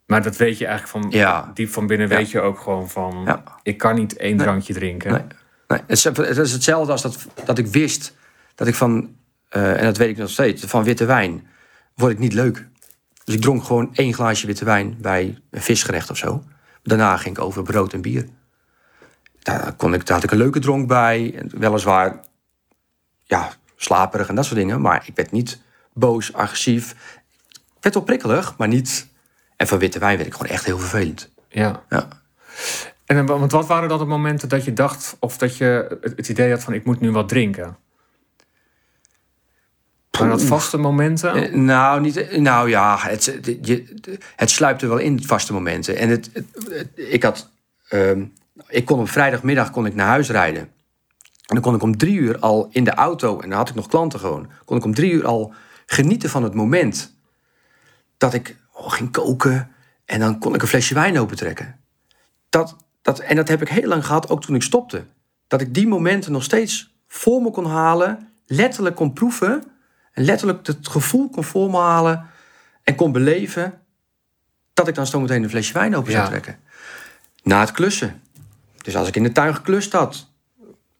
Maar 0.06 0.22
dat 0.22 0.36
weet 0.36 0.58
je 0.58 0.66
eigenlijk 0.66 1.04
van 1.04 1.18
Ja. 1.18 1.50
diep 1.54 1.68
van 1.68 1.86
binnen 1.86 2.08
weet 2.08 2.30
je 2.30 2.40
ook 2.40 2.58
gewoon 2.60 2.90
van... 2.90 3.42
Ik 3.62 3.78
kan 3.78 3.94
niet 3.94 4.16
één 4.16 4.36
drankje 4.36 4.72
drinken. 4.72 5.12
Nee. 5.12 5.22
Nee 5.66 5.80
het, 5.86 5.90
is, 5.90 6.04
het 6.04 6.38
is 6.38 6.52
hetzelfde 6.52 6.92
als 6.92 7.02
dat, 7.02 7.26
dat 7.44 7.58
ik 7.58 7.66
wist 7.66 8.14
dat 8.54 8.66
ik 8.66 8.74
van, 8.74 9.16
eh, 9.48 9.78
en 9.78 9.84
dat 9.84 9.96
weet 9.96 10.08
ik 10.08 10.16
nog 10.16 10.30
steeds, 10.30 10.64
van 10.64 10.84
witte 10.84 11.04
wijn 11.04 11.46
word 11.94 12.12
ik 12.12 12.18
niet 12.18 12.32
leuk. 12.32 12.66
Dus 13.24 13.34
ik 13.34 13.40
dronk 13.40 13.64
gewoon 13.64 13.94
één 13.94 14.14
glaasje 14.14 14.46
witte 14.46 14.64
wijn 14.64 14.96
bij 15.00 15.38
een 15.50 15.62
visgerecht 15.62 16.10
of 16.10 16.16
zo. 16.16 16.44
Daarna 16.82 17.16
ging 17.16 17.36
ik 17.36 17.42
over 17.42 17.62
brood 17.62 17.92
en 17.92 18.00
bier. 18.00 18.28
Daar, 19.42 19.72
kon 19.72 19.94
ik, 19.94 20.06
daar 20.06 20.14
had 20.14 20.24
ik 20.24 20.30
een 20.30 20.38
leuke 20.38 20.58
dronk 20.58 20.88
bij. 20.88 21.42
Weliswaar 21.48 22.20
ja, 23.24 23.52
slaperig 23.76 24.28
en 24.28 24.34
dat 24.34 24.44
soort 24.44 24.56
dingen. 24.56 24.80
Maar 24.80 25.02
ik 25.06 25.16
werd 25.16 25.32
niet 25.32 25.60
boos, 25.92 26.32
agressief. 26.32 26.90
Ik 27.52 27.82
werd 27.82 27.94
wel 27.94 28.04
prikkelig, 28.04 28.56
maar 28.56 28.68
niet... 28.68 29.08
En 29.56 29.66
van 29.66 29.78
witte 29.78 29.98
wijn 29.98 30.16
werd 30.16 30.28
ik 30.28 30.34
gewoon 30.34 30.52
echt 30.52 30.64
heel 30.64 30.78
vervelend. 30.78 31.30
Ja. 31.48 31.82
Ja. 31.88 32.08
En, 33.06 33.16
dan- 33.16 33.38
want 33.38 33.52
wat 33.52 33.66
waren 33.66 33.88
dan 33.88 33.98
de 33.98 34.04
momenten 34.04 34.48
dat 34.48 34.64
je 34.64 34.72
dacht... 34.72 35.16
of 35.20 35.38
dat 35.38 35.56
je 35.56 35.98
het, 36.00 36.28
idee 36.28 36.50
had 36.50 36.62
van 36.62 36.72
ik 36.72 36.84
moet 36.84 37.00
nu 37.00 37.10
wat 37.12 37.28
drinken? 37.28 37.76
Waren 40.10 40.28
dat 40.36 40.42
vaste 40.42 40.76
momenten? 40.78 41.34
Eh, 41.34 41.52
nou, 41.52 42.00
niet, 42.00 42.16
eh, 42.16 42.38
nou 42.40 42.68
ja, 42.68 42.96
het, 43.00 43.26
het, 43.26 43.46
je, 43.62 43.94
het 44.36 44.50
sluipt 44.50 44.82
er 44.82 44.88
wel 44.88 44.98
in, 44.98 45.22
vaste 45.24 45.52
momenten. 45.52 45.96
En 45.96 46.08
het, 46.08 46.30
het- 46.32 46.46
het- 46.70 46.88
ik 46.94 47.22
had, 47.22 47.50
ehm, 47.88 48.24
ik 48.68 48.84
kon 48.84 49.00
op 49.00 49.08
vrijdagmiddag 49.10 49.70
kon 49.70 49.86
ik 49.86 49.94
naar 49.94 50.06
huis 50.06 50.30
rijden. 50.30 50.60
En 50.62 51.54
dan 51.54 51.60
kon 51.60 51.74
ik 51.74 51.82
om 51.82 51.96
drie 51.96 52.18
uur 52.18 52.38
al 52.38 52.68
in 52.70 52.84
de 52.84 52.94
auto, 52.94 53.40
en 53.40 53.48
dan 53.48 53.58
had 53.58 53.68
ik 53.68 53.74
nog 53.74 53.86
klanten 53.88 54.20
gewoon, 54.20 54.50
kon 54.64 54.76
ik 54.76 54.84
om 54.84 54.94
drie 54.94 55.12
uur 55.12 55.26
al 55.26 55.54
genieten 55.86 56.30
van 56.30 56.42
het 56.42 56.54
moment 56.54 57.14
dat 58.16 58.34
ik 58.34 58.56
oh, 58.72 58.90
ging 58.92 59.10
koken 59.12 59.72
en 60.04 60.20
dan 60.20 60.38
kon 60.38 60.54
ik 60.54 60.62
een 60.62 60.68
flesje 60.68 60.94
wijn 60.94 61.18
opentrekken. 61.18 61.80
Dat, 62.48 62.76
dat, 63.06 63.18
en 63.18 63.36
dat 63.36 63.48
heb 63.48 63.60
ik 63.62 63.68
heel 63.68 63.88
lang 63.88 64.06
gehad, 64.06 64.28
ook 64.28 64.42
toen 64.42 64.54
ik 64.54 64.62
stopte. 64.62 65.04
Dat 65.46 65.60
ik 65.60 65.74
die 65.74 65.86
momenten 65.86 66.32
nog 66.32 66.42
steeds 66.42 66.94
voor 67.08 67.42
me 67.42 67.50
kon 67.50 67.66
halen, 67.66 68.28
letterlijk 68.46 68.96
kon 68.96 69.12
proeven 69.12 69.64
en 70.12 70.24
letterlijk 70.24 70.66
het 70.66 70.88
gevoel 70.88 71.28
kon 71.30 71.44
voor 71.44 71.70
me 71.70 71.76
halen 71.76 72.26
en 72.82 72.94
kon 72.94 73.12
beleven 73.12 73.80
dat 74.74 74.88
ik 74.88 74.94
dan 74.94 75.06
zo 75.06 75.20
meteen 75.20 75.42
een 75.42 75.50
flesje 75.50 75.72
wijn 75.72 75.96
open 75.96 76.12
zou 76.12 76.22
Ja. 76.24 76.28
trekken. 76.30 76.58
Na 77.42 77.60
het 77.60 77.70
klussen. 77.72 78.22
Dus 78.82 78.96
als 78.96 79.08
ik 79.08 79.16
in 79.16 79.22
de 79.22 79.32
tuin 79.32 79.54
geklust 79.54 79.92
had, 79.92 80.30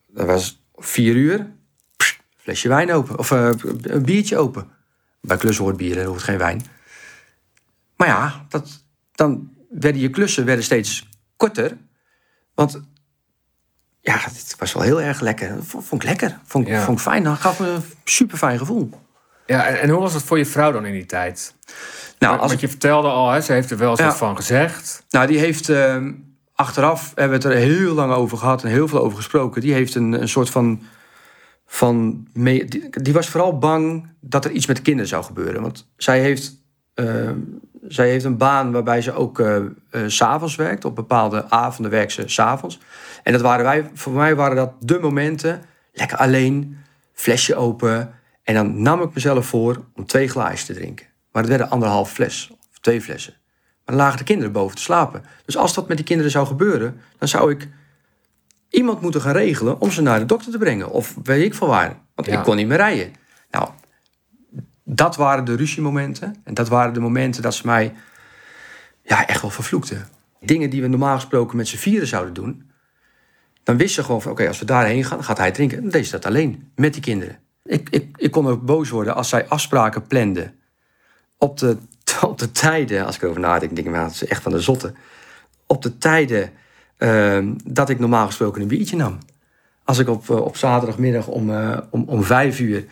dat 0.06 0.26
was 0.26 0.62
vier 0.74 1.14
uur, 1.14 1.46
flesje 2.36 2.68
wijn 2.68 2.92
open. 2.92 3.18
Of 3.18 3.30
eh, 3.30 3.50
een 3.82 4.02
biertje 4.04 4.36
open. 4.36 4.68
Bij 5.20 5.36
klussen 5.36 5.64
hoort 5.64 5.76
bier, 5.76 5.98
er 5.98 6.04
hoort 6.06 6.22
geen 6.22 6.38
wijn. 6.38 6.62
Maar 7.96 8.08
ja, 8.08 8.46
dat, 8.48 8.84
dan 9.14 9.50
werden 9.70 10.00
je 10.00 10.10
klussen 10.10 10.44
werden 10.44 10.64
steeds 10.64 11.08
korter. 11.36 11.76
Want 12.56 12.80
ja, 14.00 14.16
het 14.18 14.54
was 14.58 14.72
wel 14.72 14.82
heel 14.82 15.00
erg 15.00 15.20
lekker. 15.20 15.54
Dat 15.54 15.64
vond, 15.66 15.92
ik 15.92 16.02
lekker. 16.02 16.38
Vond, 16.44 16.66
ik- 16.66 16.72
Ja. 16.72 16.82
vond 16.84 16.96
ik 16.98 17.04
fijn. 17.04 17.22
Dat 17.24 17.36
gaf 17.38 17.60
me 17.60 17.66
een 17.68 17.82
super 18.04 18.38
fijn 18.38 18.58
gevoel. 18.58 18.90
Ja, 19.46 19.66
en, 19.66 19.80
en 19.80 19.88
hoe 19.88 20.00
was 20.00 20.14
het 20.14 20.22
voor 20.22 20.38
je 20.38 20.46
vrouw 20.46 20.72
dan 20.72 20.86
in 20.86 20.92
die 20.92 21.06
tijd? 21.06 21.54
Nou, 22.18 22.30
Want 22.32 22.42
als 22.42 22.52
ik, 22.52 22.60
je 22.60 22.68
vertelde 22.68 23.08
al, 23.08 23.30
hè, 23.30 23.40
ze 23.40 23.52
heeft 23.52 23.70
er 23.70 23.78
wel 23.78 23.90
eens 23.90 23.98
Ja. 23.98 24.06
wat 24.06 24.16
van 24.16 24.36
gezegd. 24.36 25.04
nou 25.10 25.26
die 25.26 25.38
heeft 25.38 25.68
ehm, 25.68 26.12
achteraf 26.54 27.12
hebben 27.14 27.40
we 27.40 27.48
het 27.48 27.56
er 27.56 27.62
heel 27.62 27.94
lang 27.94 28.12
over 28.12 28.38
gehad 28.38 28.62
en 28.62 28.68
heel 28.70 28.88
veel 28.88 29.00
over 29.02 29.16
gesproken. 29.16 29.60
Die 29.60 29.72
heeft 29.72 29.94
een, 29.94 30.12
een 30.12 30.28
soort 30.28 30.50
van. 30.50 30.82
van 31.66 32.26
die, 32.32 32.88
die 32.90 33.12
was 33.12 33.28
vooral 33.28 33.58
bang 33.58 34.08
dat 34.20 34.44
er 34.44 34.50
iets 34.50 34.66
met 34.66 34.76
de 34.76 34.82
kinderen 34.82 35.08
zou 35.08 35.24
gebeuren. 35.24 35.62
Want 35.62 35.88
zij 35.96 36.20
heeft, 36.20 36.52
ehm, 36.94 37.38
zij 37.88 38.08
heeft 38.08 38.24
een 38.24 38.36
baan 38.36 38.72
waarbij 38.72 39.02
ze 39.02 39.12
ook 39.12 39.40
eh, 39.40 39.60
s 40.06 40.16
s'avonds 40.16 40.56
werkt. 40.56 40.84
Op 40.84 40.94
bepaalde 40.94 41.50
avonden 41.50 41.90
werkt 41.92 42.12
ze 42.12 42.22
s'avonds. 42.26 42.78
En 43.22 43.32
dat 43.32 43.40
waren 43.40 43.64
wij, 43.64 43.90
voor 43.94 44.12
mij 44.12 44.34
waren 44.34 44.56
dat 44.56 44.72
de 44.80 44.98
momenten. 44.98 45.62
Lekker 45.92 46.18
alleen, 46.18 46.78
flesje 47.12 47.54
open. 47.54 48.14
En 48.42 48.54
dan 48.54 48.82
nam 48.82 49.02
ik 49.02 49.14
mezelf 49.14 49.46
voor 49.46 49.84
om 49.94 50.06
twee 50.06 50.28
glaasjes 50.28 50.64
te 50.64 50.74
drinken. 50.74 51.06
Maar 51.32 51.42
het 51.42 51.50
werden 51.50 51.70
anderhalf 51.70 52.12
fles, 52.12 52.50
of 52.72 52.78
twee 52.80 53.00
flessen. 53.02 53.34
Maar 53.84 53.94
dan 53.96 54.04
lagen 54.04 54.18
de 54.18 54.24
kinderen 54.24 54.52
boven 54.52 54.76
te 54.76 54.82
slapen. 54.82 55.22
Dus 55.44 55.56
als 55.56 55.74
dat 55.74 55.88
met 55.88 55.96
die 55.96 56.06
kinderen 56.06 56.30
zou 56.32 56.46
gebeuren, 56.46 57.00
dan 57.18 57.28
zou 57.28 57.50
ik 57.50 57.68
iemand 58.70 59.00
moeten 59.00 59.20
gaan 59.20 59.32
regelen 59.32 59.80
om 59.80 59.90
ze 59.90 60.02
naar 60.02 60.18
de 60.18 60.24
dokter 60.26 60.52
te 60.52 60.58
brengen. 60.58 60.90
Of 60.90 61.14
weet 61.22 61.44
ik 61.44 61.54
veel 61.54 61.66
waar. 61.68 61.96
Want 62.14 62.28
Ja. 62.28 62.38
ik 62.38 62.44
kon 62.44 62.56
niet 62.56 62.66
meer 62.66 62.76
rijden. 62.76 63.12
Nou, 63.50 63.68
dat 64.88 65.16
waren 65.16 65.44
de 65.44 65.56
ruziemomenten. 65.56 66.36
En 66.44 66.54
dat 66.54 66.68
waren 66.68 66.94
de 66.94 67.00
momenten 67.00 67.42
dat 67.42 67.54
ze 67.54 67.66
mij 67.66 67.94
ja, 69.02 69.26
echt 69.26 69.40
wel 69.40 69.50
vervloekten. 69.50 70.06
Dingen 70.40 70.70
die 70.70 70.82
we 70.82 70.88
normaal 70.88 71.14
gesproken 71.14 71.56
met 71.56 71.68
z'n 71.68 71.76
vieren 71.76 72.08
zouden 72.08 72.34
doen. 72.34 72.70
Dan 73.62 73.76
wist 73.76 73.94
ze 73.94 74.04
gewoon 74.04 74.22
van, 74.22 74.32
oké, 74.32 74.48
als 74.48 74.58
we 74.58 74.64
daarheen 74.64 75.04
gaan, 75.04 75.24
gaat 75.24 75.38
hij 75.38 75.50
drinken. 75.50 75.80
Dan 75.82 75.90
deed 75.90 76.04
ze 76.04 76.10
dat 76.10 76.26
alleen, 76.26 76.70
met 76.74 76.92
die 76.92 77.02
kinderen. 77.02 77.38
Ik, 77.64 77.88
ik, 77.90 78.16
ik 78.16 78.30
kon 78.30 78.46
ook 78.46 78.62
boos 78.62 78.90
worden 78.90 79.14
als 79.14 79.28
zij 79.28 79.48
afspraken 79.48 80.06
plande 80.06 80.52
op 81.38 81.58
de, 81.58 81.76
op 82.28 82.38
de 82.38 82.52
tijden, 82.52 83.06
als 83.06 83.16
ik 83.16 83.22
erover 83.22 83.40
nadenk, 83.40 83.74
denk 83.74 83.86
ik, 83.86 83.92
nou, 83.92 84.06
dat 84.06 84.14
is 84.14 84.26
echt 84.26 84.42
van 84.42 84.52
de 84.52 84.60
zotte. 84.60 84.92
Op 85.66 85.82
de 85.82 85.98
tijden 85.98 86.50
ehm, 86.96 87.54
dat 87.64 87.88
ik 87.88 87.98
normaal 87.98 88.26
gesproken 88.26 88.62
een 88.62 88.68
biertje 88.68 88.96
nam. 88.96 89.18
Als 89.84 89.98
ik 89.98 90.08
op, 90.08 90.30
eh, 90.30 90.40
op 90.40 90.56
zaterdagmiddag 90.56 91.26
om, 91.26 91.50
eh, 91.50 91.78
om, 91.90 92.04
om 92.06 92.22
vijf 92.22 92.60
uur 92.60 92.86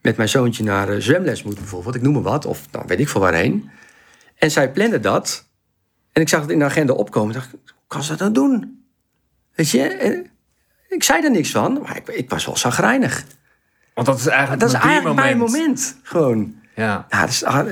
met 0.00 0.16
mijn 0.16 0.28
zoontje 0.28 0.64
naar 0.64 0.88
eh, 0.88 0.96
zwemles 0.98 1.42
moet, 1.42 1.54
bijvoorbeeld, 1.54 1.94
ik 1.94 2.02
noem 2.02 2.12
maar 2.12 2.22
wat, 2.22 2.46
of 2.46 2.60
nou, 2.70 2.84
weet 2.86 3.00
ik 3.00 3.08
veel 3.08 3.20
waarheen. 3.20 3.70
En 4.38 4.50
zij 4.50 4.70
plande 4.72 5.00
dat. 5.00 5.44
En 6.12 6.22
ik 6.22 6.28
zag 6.28 6.40
het 6.40 6.50
in 6.50 6.58
de 6.58 6.64
agenda 6.64 6.92
opkomen. 6.92 7.28
Ik 7.34 7.40
dacht, 7.40 7.50
hoe 7.50 7.60
kan 7.86 8.02
ze 8.02 8.10
dat 8.10 8.18
nou 8.18 8.32
doen? 8.32 8.84
Weet 9.54 9.70
je, 9.70 9.82
en 9.82 10.30
ik 10.88 11.02
zei 11.02 11.24
er 11.24 11.30
niks 11.30 11.50
van, 11.50 11.80
maar 11.82 11.96
ik, 11.96 12.08
ik 12.08 12.30
was 12.30 12.46
wel 12.46 12.56
zagrijnig. 12.56 13.24
Want 13.94 14.06
dat 14.06 14.18
is 14.18 14.26
eigenlijk, 14.26 14.60
Dat 14.60 14.68
is 14.68 14.78
eigenlijk 14.80 15.14
mijn 15.14 15.28
biermoment. 15.28 15.58
moment. 15.58 15.96
Gewoon. 16.02 16.54
Ja. 16.74 17.06
Ja, 17.08 17.20
dat 17.20 17.28
is, 17.28 17.44
ah, 17.44 17.66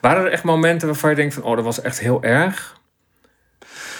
Waren 0.00 0.24
er 0.24 0.30
echt 0.32 0.42
momenten 0.42 0.86
waarvan 0.86 1.10
je 1.10 1.16
denkt 1.16 1.34
van, 1.34 1.42
oh, 1.42 1.56
dat 1.56 1.64
was 1.64 1.80
echt 1.80 1.98
heel 1.98 2.22
erg? 2.22 2.80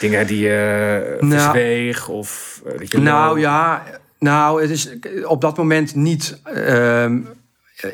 Dingen 0.01 0.27
die 0.27 0.39
je 0.39 1.17
Nou. 1.21 1.33
verzweeg 1.33 2.09
of 2.09 2.63
eh, 2.67 2.79
dat 2.79 2.91
je 2.91 2.99
Nou 2.99 3.41
ja, 3.41 3.83
nou, 4.27 4.61
het 4.63 4.71
is 4.71 4.89
op 5.25 5.41
dat 5.41 5.57
moment 5.57 5.95
niet. 5.95 6.41
ehm, 6.45 7.21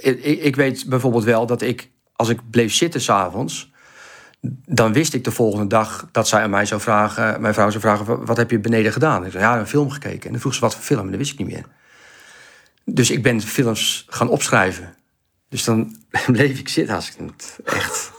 ik, 0.01 0.23
ik 0.25 0.57
weet 0.57 0.85
bijvoorbeeld 0.89 1.25
wel 1.25 1.47
dat 1.47 1.63
ik, 1.63 1.89
als 2.17 2.29
ik 2.29 2.41
bleef 2.51 2.75
zitten 2.75 3.01
s'avonds, 3.01 3.71
dan 4.67 4.93
wist 4.93 5.15
ik 5.15 5.25
de 5.25 5.31
volgende 5.31 5.67
dag 5.67 6.09
dat 6.13 6.29
zij 6.29 6.43
aan 6.43 6.51
mij 6.51 6.67
zou 6.67 6.81
vragen, 6.81 7.41
mijn 7.41 7.55
vrouw 7.55 7.71
zou 7.71 7.81
vragen: 7.81 8.25
"Wat- 8.25 8.37
heb 8.37 8.51
je 8.51 8.59
beneden 8.59 8.93
gedaan? 8.93 9.25
Ik 9.25 9.31
zei: 9.33 9.43
ja, 9.45 9.59
een 9.59 9.67
film 9.67 9.91
gekeken. 9.91 10.25
En 10.25 10.31
dan 10.31 10.41
vroeg 10.41 10.55
ze 10.55 10.61
wat 10.61 10.75
voor 10.75 10.83
film, 10.83 11.01
en 11.05 11.09
dat 11.11 11.19
wist 11.19 11.33
ik 11.33 11.39
niet 11.39 11.49
meer. 11.49 11.65
Dus 12.85 13.11
ik 13.11 13.23
ben 13.23 13.41
films 13.41 14.07
gaan 14.09 14.29
opschrijven. 14.29 14.95
Dus 15.49 15.65
dan 15.65 15.97
bleef 16.33 16.59
ik 16.59 16.69
zitten 16.69 16.95
als 16.95 17.09
ik 17.11 17.31
echt 17.65 18.13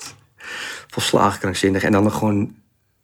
volslagen 0.88 1.40
krankzinnig. 1.40 1.84
En 1.84 1.92
dan 1.92 2.04
nog 2.04 2.18
gewoon 2.18 2.56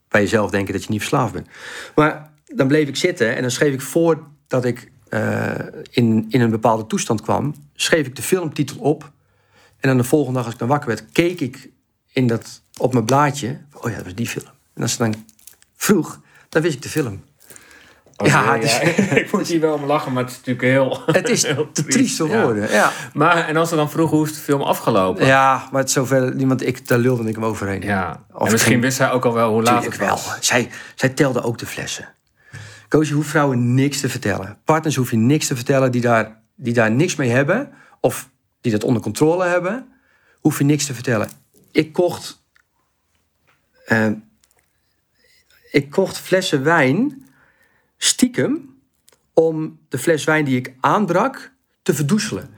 bij 0.07 0.21
jezelf 0.21 0.51
denken 0.51 0.73
dat 0.73 0.83
je 0.83 0.89
niet 0.89 0.99
verslaafd 0.99 1.33
bent. 1.33 1.47
Maar 1.95 2.29
dan 2.45 2.67
bleef 2.67 2.87
ik 2.87 2.95
zitten 2.95 3.35
en 3.35 3.41
dan 3.41 3.51
schreef 3.51 3.73
ik 3.73 3.81
voordat 3.81 4.65
ik 4.65 4.91
eh, 5.09 5.51
in, 5.89 6.25
in 6.29 6.41
een 6.41 6.49
bepaalde 6.49 6.87
toestand 6.87 7.21
kwam, 7.21 7.55
schreef 7.73 8.05
ik 8.05 8.15
de 8.15 8.21
filmtitel 8.21 8.77
op. 8.79 9.11
En 9.79 9.89
dan 9.89 9.97
de 9.97 10.03
volgende 10.03 10.35
dag 10.37 10.45
als 10.45 10.53
ik 10.53 10.59
dan 10.59 10.67
wakker 10.67 10.87
werd, 10.87 11.05
keek 11.11 11.39
ik 11.39 11.69
in 12.13 12.27
dat, 12.27 12.61
op 12.77 12.93
mijn 12.93 13.05
blaadje. 13.05 13.59
Oh 13.73 13.89
ja, 13.89 13.95
dat 13.95 14.03
was 14.03 14.15
die 14.15 14.27
film. 14.27 14.45
En 14.73 14.81
als 14.81 14.91
ze 14.91 14.97
dan 14.97 15.25
vroeg, 15.75 16.19
dan 16.49 16.61
wist 16.61 16.75
ik 16.75 16.81
de 16.81 16.89
film. 16.89 17.23
Oh, 18.17 18.27
ja, 18.27 18.55
nee, 18.55 18.67
het 18.67 18.97
is- 18.97 19.07
ik 19.23 19.31
moet 19.31 19.47
hier 19.47 19.59
wel 19.59 19.73
om 19.73 19.85
lachen, 19.85 20.13
maar 20.13 20.23
het 20.23 20.31
is 20.31 20.37
natuurlijk 20.37 20.67
heel... 20.67 21.03
Het 21.05 21.29
is 21.29 21.43
heel 21.43 21.71
te 21.71 21.85
triest 21.85 22.17
te 22.17 22.27
ja. 22.27 22.43
worden. 22.43 22.71
Ja. 22.71 22.91
Maar, 23.13 23.47
en 23.47 23.55
als 23.57 23.69
ze 23.69 23.75
dan 23.75 23.89
vroegen 23.89 24.17
hoe 24.17 24.25
is 24.25 24.33
de 24.33 24.39
film 24.39 24.61
afgelopen? 24.61 25.25
ja, 25.25 25.67
maar 25.71 25.81
het 25.81 25.91
zover, 25.91 26.35
niemand, 26.35 26.65
ik, 26.65 26.87
daar 26.87 26.97
lulde 26.97 27.29
ik 27.29 27.35
hem 27.35 27.45
overheen. 27.45 27.81
Ja. 27.81 28.23
Of 28.31 28.45
en 28.45 28.51
misschien 28.51 28.81
wist 28.81 28.97
zij 28.97 29.11
ook 29.11 29.25
al 29.25 29.33
wel 29.33 29.51
hoe 29.51 29.63
laat 29.63 29.85
het 29.85 29.97
wel. 29.97 30.09
was. 30.09 30.37
Zij, 30.39 30.69
zij 30.95 31.09
telde 31.09 31.41
ook 31.41 31.57
de 31.57 31.65
flessen. 31.65 32.07
Koos, 32.89 33.07
je 33.07 33.13
hoeft 33.13 33.29
vrouwen 33.29 33.73
niks 33.73 33.99
te 33.99 34.09
vertellen. 34.09 34.57
Partners 34.63 34.95
hoef 34.95 35.11
je 35.11 35.17
niks 35.17 35.47
te 35.47 35.55
vertellen 35.55 35.91
die 35.91 36.01
daar, 36.01 36.41
die 36.55 36.73
daar 36.73 36.91
niks 36.91 37.15
mee 37.15 37.29
hebben. 37.29 37.71
Of 37.99 38.29
die 38.61 38.71
dat 38.71 38.83
onder 38.83 39.01
controle 39.01 39.45
hebben. 39.45 39.87
Hoef 40.39 40.57
je 40.57 40.63
niks 40.63 40.85
te 40.85 40.93
vertellen. 40.93 41.29
Ik 41.71 41.93
kocht... 41.93 42.43
eh, 43.85 44.11
ik 45.71 45.89
kocht 45.89 46.17
flessen 46.19 46.63
wijn 46.63 47.27
stiekem 47.97 48.77
om 49.33 49.79
de 49.89 49.97
fles 49.97 50.23
wijn 50.23 50.45
die 50.45 50.57
ik 50.57 50.73
aanbrak 50.79 51.51
te 51.81 51.93
verdoezelen. 51.93 52.49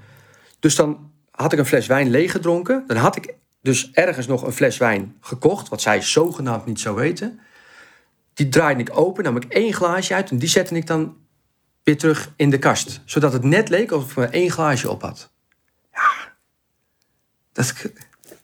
Dus 0.59 0.75
dan 0.75 1.11
had 1.31 1.53
ik 1.53 1.59
een 1.59 1.65
fles 1.65 1.87
wijn 1.87 2.09
leeggedronken. 2.09 2.83
Dan 2.87 2.97
had 2.97 3.15
ik 3.15 3.33
dus 3.61 3.91
ergens 3.91 4.27
nog 4.27 4.43
een 4.43 4.51
fles 4.51 4.77
wijn 4.77 5.17
gekocht, 5.21 5.69
wat 5.69 5.81
zij 5.81 6.01
zogenaamd 6.01 6.65
niet 6.65 6.79
zou 6.79 6.95
weten. 6.95 7.39
Die 8.33 8.49
draaide 8.49 8.81
ik 8.81 8.97
open, 8.97 9.23
nam 9.23 9.35
ik 9.35 9.43
één 9.43 9.73
glaasje 9.73 10.13
uit 10.13 10.29
en 10.29 10.37
die 10.37 10.49
zette 10.49 10.75
ik 10.75 10.87
dan 10.87 11.17
weer 11.83 11.97
terug 11.97 12.31
in 12.35 12.49
de 12.49 12.59
kast. 12.59 13.01
Zodat 13.05 13.33
het 13.33 13.43
net 13.43 13.69
leek 13.69 13.91
alsof 13.91 14.09
ik 14.09 14.15
maar 14.17 14.29
één 14.29 14.51
glaasje 14.51 14.89
op 14.89 15.01
had. 15.01 15.31
Ja, 15.93 16.11
dat, 17.53 17.73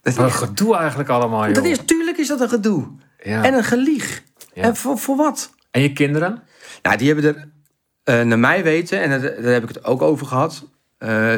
dat, 0.01 0.15
Wat 0.15 0.25
een 0.25 0.31
gedoe 0.31 0.75
eigenlijk 0.75 1.09
allemaal, 1.09 1.45
joh. 1.45 1.53
dat 1.53 1.65
is, 1.65 1.77
tuurlijk 1.85 2.17
is 2.17 2.27
dat 2.27 2.41
een 2.41 2.49
gedoe. 2.49 2.87
Ja. 3.23 3.43
En 3.43 3.53
een 3.53 3.63
gelieg. 3.63 4.23
Ja. 4.53 4.63
En 4.63 4.75
voor, 4.75 4.97
voor 4.97 5.15
wat? 5.15 5.53
En 5.71 5.81
je 5.81 5.93
kinderen? 5.93 6.43
Nou, 6.81 6.97
die 6.97 7.13
hebben 7.13 7.35
er, 7.35 7.49
eh, 8.03 8.25
naar 8.25 8.39
mij 8.39 8.63
weten, 8.63 9.01
en 9.01 9.09
daar, 9.09 9.21
daar 9.21 9.53
heb 9.53 9.63
ik 9.63 9.75
het 9.75 9.83
ook 9.83 10.01
over 10.01 10.27
gehad, 10.27 10.65
eh, 10.97 11.35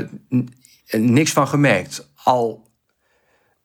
niks 0.89 1.31
van 1.31 1.47
gemerkt. 1.47 2.09
Al 2.23 2.68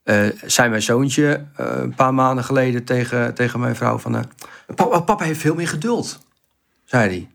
eh, 0.04 0.26
zei 0.44 0.68
mijn 0.68 0.82
zoontje 0.82 1.46
eh, 1.56 1.66
een 1.76 1.94
paar 1.94 2.14
maanden 2.14 2.44
geleden 2.44 2.84
tegen, 2.84 3.34
tegen 3.34 3.60
mijn 3.60 3.76
vrouw 3.76 3.98
van... 3.98 4.16
eh, 4.16 5.04
papa, 5.04 5.24
heeft 5.24 5.40
veel 5.40 5.54
meer 5.54 5.68
geduld, 5.68 6.18
zei 6.84 7.08
hij. 7.08 7.28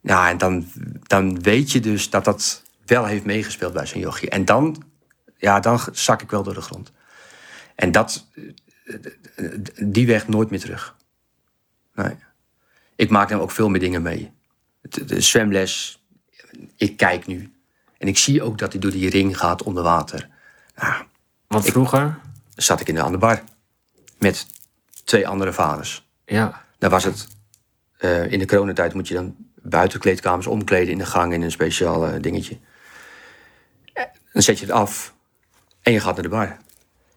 Ja, 0.00 0.28
en 0.28 0.38
dan, 0.38 0.66
dan 1.02 1.40
weet 1.42 1.72
je 1.72 1.80
dus 1.80 2.10
dat 2.10 2.24
dat 2.24 2.62
wel 2.86 3.04
heeft 3.04 3.24
meegespeeld 3.24 3.72
bij 3.72 3.86
zo'n 3.86 4.00
jochie. 4.00 4.30
En 4.30 4.44
dan, 4.44 4.82
ja, 5.36 5.60
dan 5.60 5.80
zak 5.92 6.22
ik 6.22 6.30
wel 6.30 6.42
door 6.42 6.54
de 6.54 6.60
grond. 6.60 6.92
En 7.74 7.92
dat, 7.92 8.26
die 9.82 10.06
weg 10.06 10.28
nooit 10.28 10.50
meer 10.50 10.60
terug. 10.60 10.96
Ik 12.96 13.10
maak 13.10 13.28
dan 13.28 13.40
ook 13.40 13.50
veel 13.50 13.68
meer 13.68 13.80
dingen 13.80 14.02
mee. 14.02 14.32
De 14.80 15.20
zwemles, 15.20 16.04
ik 16.76 16.96
kijk 16.96 17.26
nu. 17.26 17.52
En 17.98 18.08
ik 18.08 18.18
zie 18.18 18.42
ook 18.42 18.58
dat 18.58 18.72
hij 18.72 18.80
door 18.80 18.90
die 18.90 19.10
ring 19.10 19.38
gaat 19.38 19.62
onder 19.62 19.82
water. 19.82 20.28
Nou, 20.76 21.04
Want 21.54 21.66
vroeger, 21.66 22.18
zat 22.54 22.80
ik 22.80 22.88
in 22.88 22.94
de 22.94 23.00
andere 23.00 23.18
bar. 23.18 23.42
Met 24.18 24.46
twee 25.04 25.28
andere 25.28 25.52
vaders. 25.52 26.08
ja. 26.24 26.62
Dan 26.78 26.90
was 26.90 27.04
het... 27.04 27.28
eh, 27.98 28.32
in 28.32 28.38
de 28.38 28.46
coronatijd 28.46 28.94
moet 28.94 29.08
je 29.08 29.14
dan 29.14 29.36
buiten 29.62 30.00
kleedkamers 30.00 30.46
omkleden 30.46 30.92
in 30.92 30.98
de 30.98 31.06
gang 31.06 31.32
in 31.32 31.42
een 31.42 31.50
speciaal 31.50 32.06
eh, 32.06 32.22
dingetje. 32.22 32.58
Dan 34.32 34.42
zet 34.42 34.58
je 34.58 34.64
het 34.64 34.74
af 34.74 35.14
en 35.82 35.92
je 35.92 36.00
gaat 36.00 36.14
naar 36.14 36.22
de 36.22 36.28
bar. 36.28 36.56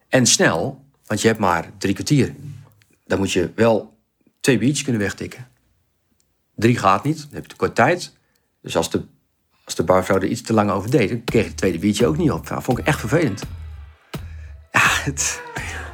En 0.08 0.26
snel, 0.26 0.86
want 1.06 1.22
je 1.22 1.28
hebt 1.28 1.40
maar 1.40 1.72
drie 1.78 1.94
kwartier. 1.94 2.36
Dan 3.06 3.18
moet 3.18 3.32
je 3.32 3.52
wel 3.56 3.98
twee 4.40 4.58
biertjes 4.58 4.84
kunnen 4.84 5.02
wegtikken. 5.02 5.48
Drie 6.56 6.78
gaat 6.78 7.04
niet, 7.04 7.18
dan 7.18 7.30
heb 7.32 7.44
je 7.44 7.50
te 7.50 7.56
kort 7.56 7.76
tijd. 7.76 8.14
Dus 8.62 8.78
als 8.78 8.92
de, 8.92 9.06
als 9.64 9.76
de 9.76 9.84
barvrouw 9.84 10.18
er 10.18 10.26
iets 10.26 10.42
te 10.42 10.54
lang 10.54 10.72
over 10.72 10.92
deed... 10.92 11.10
dan 11.10 11.24
kreeg 11.24 11.42
je 11.42 11.48
het 11.48 11.58
tweede 11.58 11.80
biertje 11.80 12.08
ook 12.08 12.18
niet 12.18 12.32
op. 12.32 12.48
Dat 12.48 12.64
vond 12.64 12.78
ik 12.78 12.86
echt 12.86 13.00
vervelend. 13.00 13.44
Ja, 14.78 14.84
het, 15.04 15.42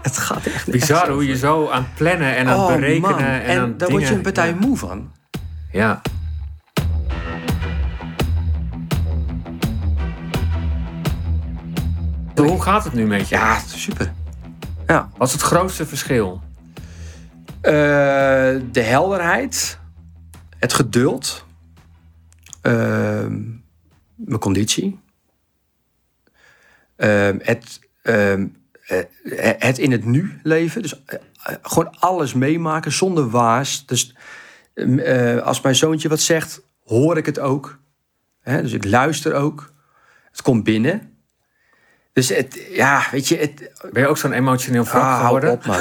het 0.01 0.17
gaat 0.17 0.45
echt 0.45 0.71
Bizar 0.71 0.97
echt 1.01 1.07
hoe 1.07 1.27
je 1.27 1.37
zo 1.37 1.69
aan 1.69 1.83
het 1.83 1.95
plannen 1.95 2.35
en 2.35 2.47
aan 2.47 2.59
het 2.59 2.69
Oh, 2.69 2.75
berekenen 2.75 3.09
man. 3.11 3.19
en, 3.19 3.41
En, 3.43 3.59
aan 3.61 3.77
daar 3.77 3.89
word 3.89 4.07
je 4.07 4.13
een 4.13 4.21
partij 4.21 4.47
ja. 4.49 4.55
moe 4.55 4.77
van. 4.77 5.11
Ja. 5.71 6.01
Hoe 12.35 12.61
gaat 12.61 12.83
het 12.83 12.93
nu 12.93 13.05
met 13.07 13.29
je? 13.29 13.35
Ja, 13.35 13.59
super. 13.59 14.13
Ja. 14.87 15.09
Wat 15.17 15.27
is 15.27 15.33
het 15.33 15.41
grootste 15.41 15.85
verschil? 15.85 16.41
Eh, 17.61 17.71
de 18.71 18.81
helderheid, 18.81 19.79
het 20.59 20.73
geduld, 20.73 21.45
ehm, 22.61 23.41
mijn 24.15 24.39
conditie, 24.39 25.01
Ehm, 26.95 27.37
het, 27.41 27.79
ehm, 28.01 28.41
eh, 28.41 28.45
het 29.57 29.77
in 29.77 29.91
het 29.91 30.05
nu 30.05 30.39
leven, 30.43 30.81
dus 30.81 31.03
eh, 31.05 31.19
eh, 31.43 31.55
gewoon 31.61 31.95
alles 31.99 32.33
meemaken 32.33 32.91
zonder 32.91 33.29
waas. 33.29 33.85
Dus 33.85 34.15
ehm, 34.73 34.99
eh, 34.99 35.41
als 35.41 35.61
mijn 35.61 35.75
zoontje 35.75 36.09
wat 36.09 36.19
zegt, 36.19 36.61
hoor 36.83 37.17
ik 37.17 37.25
het 37.25 37.39
ook. 37.39 37.79
Hè, 38.41 38.61
dus 38.61 38.71
ik 38.73 38.85
luister 38.85 39.33
ook. 39.33 39.71
Het 40.31 40.41
komt 40.41 40.63
binnen. 40.63 41.11
Dus 42.13 42.29
het, 42.29 42.67
ja, 42.71 43.03
weet 43.11 43.27
je, 43.27 43.37
het, 43.37 43.71
Ben 43.91 44.01
je 44.01 44.07
ook 44.07 44.17
zo'n 44.17 44.31
emotioneel 44.33 44.83
wrak 44.83 45.01
Ah, 45.03 45.23
geworden? 45.25 45.51
op, 45.51 45.65
man. 45.65 45.79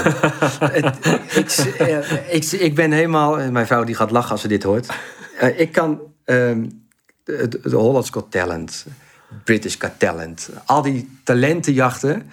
Het- 0.70 1.06
ik, 1.36 1.50
eh, 1.78 2.34
ik, 2.34 2.44
ik 2.44 2.74
ben 2.74 2.92
helemaal... 2.92 3.50
Mijn 3.50 3.66
vrouw 3.66 3.84
die 3.84 3.94
gaat 3.94 4.10
lachen 4.10 4.30
als 4.30 4.40
ze 4.40 4.48
dit 4.48 4.62
hoort. 4.62 4.88
Eh, 5.38 5.60
ik 5.60 5.72
kan 5.72 6.00
ehm, 6.24 6.68
de, 7.24 7.48
de 7.48 7.60
de 7.62 7.76
Holland's 7.76 8.10
Got 8.10 8.30
Talent, 8.30 8.86
British 9.44 9.76
Got 9.78 9.98
Talent... 9.98 10.50
al 10.64 10.82
die 10.82 11.18
talentenjachten... 11.24 12.30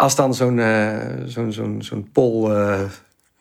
als 0.00 0.16
dan 0.16 0.34
zo'n 0.34 0.58
eh, 0.58 0.98
zo'n 1.24 1.52
zo'n 1.52 1.82
zo'n 1.82 2.08
Pol... 2.12 2.56
eh, 2.56 2.80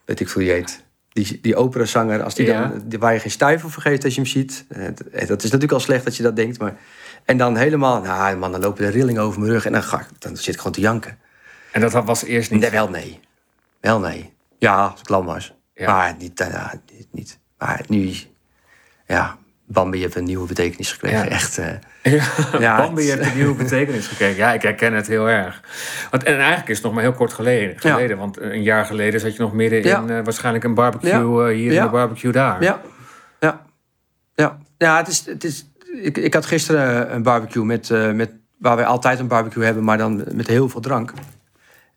weet 0.05 0.19
ik 0.19 0.29
veel 0.29 0.41
die 0.41 0.51
heet... 0.51 0.83
Die, 1.09 1.39
die 1.41 1.55
operazanger, 1.55 2.23
als 2.23 2.35
die 2.35 2.45
Ja. 2.45 2.67
dan, 2.67 2.81
die- 2.85 2.99
waar 2.99 3.13
je 3.13 3.19
geen 3.19 3.31
stuiver 3.31 3.69
voor 3.71 3.81
geeft 3.81 4.03
als 4.03 4.15
je 4.15 4.21
hem 4.21 4.29
ziet. 4.29 4.65
Eh, 4.69 4.85
dat- 5.27 5.43
is 5.43 5.43
natuurlijk 5.43 5.71
al 5.71 5.79
slecht 5.79 6.03
dat 6.03 6.15
je 6.15 6.23
dat 6.23 6.35
denkt, 6.35 6.59
maar... 6.59 6.77
En 7.25 7.37
dan 7.37 7.55
helemaal, 7.57 8.01
nou 8.01 8.37
man, 8.37 8.51
dan 8.51 8.61
lopen 8.61 8.83
de 8.85 8.89
rillingen 8.91 9.21
over 9.21 9.39
mijn 9.39 9.51
rug... 9.51 9.65
en 9.65 9.71
dan, 9.71 9.83
ga, 9.83 9.99
ik- 9.99 10.21
dan 10.21 10.37
zit 10.37 10.47
ik 10.53 10.57
gewoon 10.57 10.71
te 10.73 10.81
janken. 10.81 11.17
En 11.71 11.81
dat 11.81 11.91
was 11.91 12.23
eerst 12.23 12.51
niet. 12.51 12.61
Nee, 12.61 12.69
wel 12.69 12.89
nee. 12.89 13.19
Wel 13.79 13.99
nee. 13.99 14.33
Ja, 14.57 14.85
als 14.85 14.99
ik 14.99 15.09
lam 15.09 15.25
was. 15.25 15.53
Ja. 15.73 15.91
Maar 15.91 16.15
niet, 16.17 16.39
ja, 16.39 16.73
niet, 16.95 17.07
niet. 17.11 17.39
Maar 17.57 17.83
nu, 17.87 18.13
ja, 19.07 19.37
Bambi 19.71 19.99
heeft 19.99 20.15
een 20.15 20.23
nieuwe 20.23 20.47
betekenis 20.47 20.91
gekregen. 20.91 21.17
Ja. 21.17 21.27
Echt, 21.29 21.57
eh, 21.57 21.65
Ja, 22.13 22.59
Ja, 22.59 22.77
Bambi 22.77 23.09
het- 23.09 23.17
heeft 23.19 23.31
een 23.31 23.37
nieuwe 23.37 23.55
betekenis 23.55 24.07
gekregen. 24.07 24.35
Ja, 24.37 24.53
ik 24.53 24.61
herken 24.61 24.93
het 24.93 25.07
heel 25.07 25.29
erg. 25.29 25.61
Want, 26.11 26.23
en 26.23 26.37
eigenlijk 26.37 26.69
is 26.69 26.75
het 26.75 26.85
nog 26.85 26.93
maar 26.93 27.03
heel 27.03 27.13
kort 27.13 27.33
geleden. 27.33 27.79
Geleden 27.79 28.17
Want 28.17 28.39
een 28.41 28.63
jaar 28.63 28.85
geleden 28.85 29.19
zat 29.19 29.35
je 29.35 29.41
nog 29.41 29.53
midden 29.53 29.81
in 29.83 30.09
eh, 30.09 30.23
waarschijnlijk 30.23 30.63
een 30.63 30.73
barbecue 30.73 31.49
eh, 31.49 31.55
hier 31.55 31.77
en 31.77 31.83
een 31.83 31.91
barbecue 31.91 32.31
daar. 32.31 32.63
ja, 32.63 32.81
ja, 33.39 33.65
ja. 34.35 34.57
Ja, 34.77 34.97
het 34.97 35.07
is, 35.07 35.25
het 35.25 35.43
is, 35.43 35.65
ik, 36.01 36.17
ik 36.17 36.33
had 36.33 36.45
gisteren 36.45 37.13
een 37.13 37.23
barbecue 37.23 37.65
met, 37.65 37.89
met, 38.13 38.31
waar 38.57 38.75
wij 38.75 38.85
altijd 38.85 39.19
een 39.19 39.27
barbecue 39.27 39.63
hebben, 39.63 39.83
maar 39.83 39.97
dan 39.97 40.23
met 40.33 40.47
heel 40.47 40.69
veel 40.69 40.81
drank. 40.81 41.13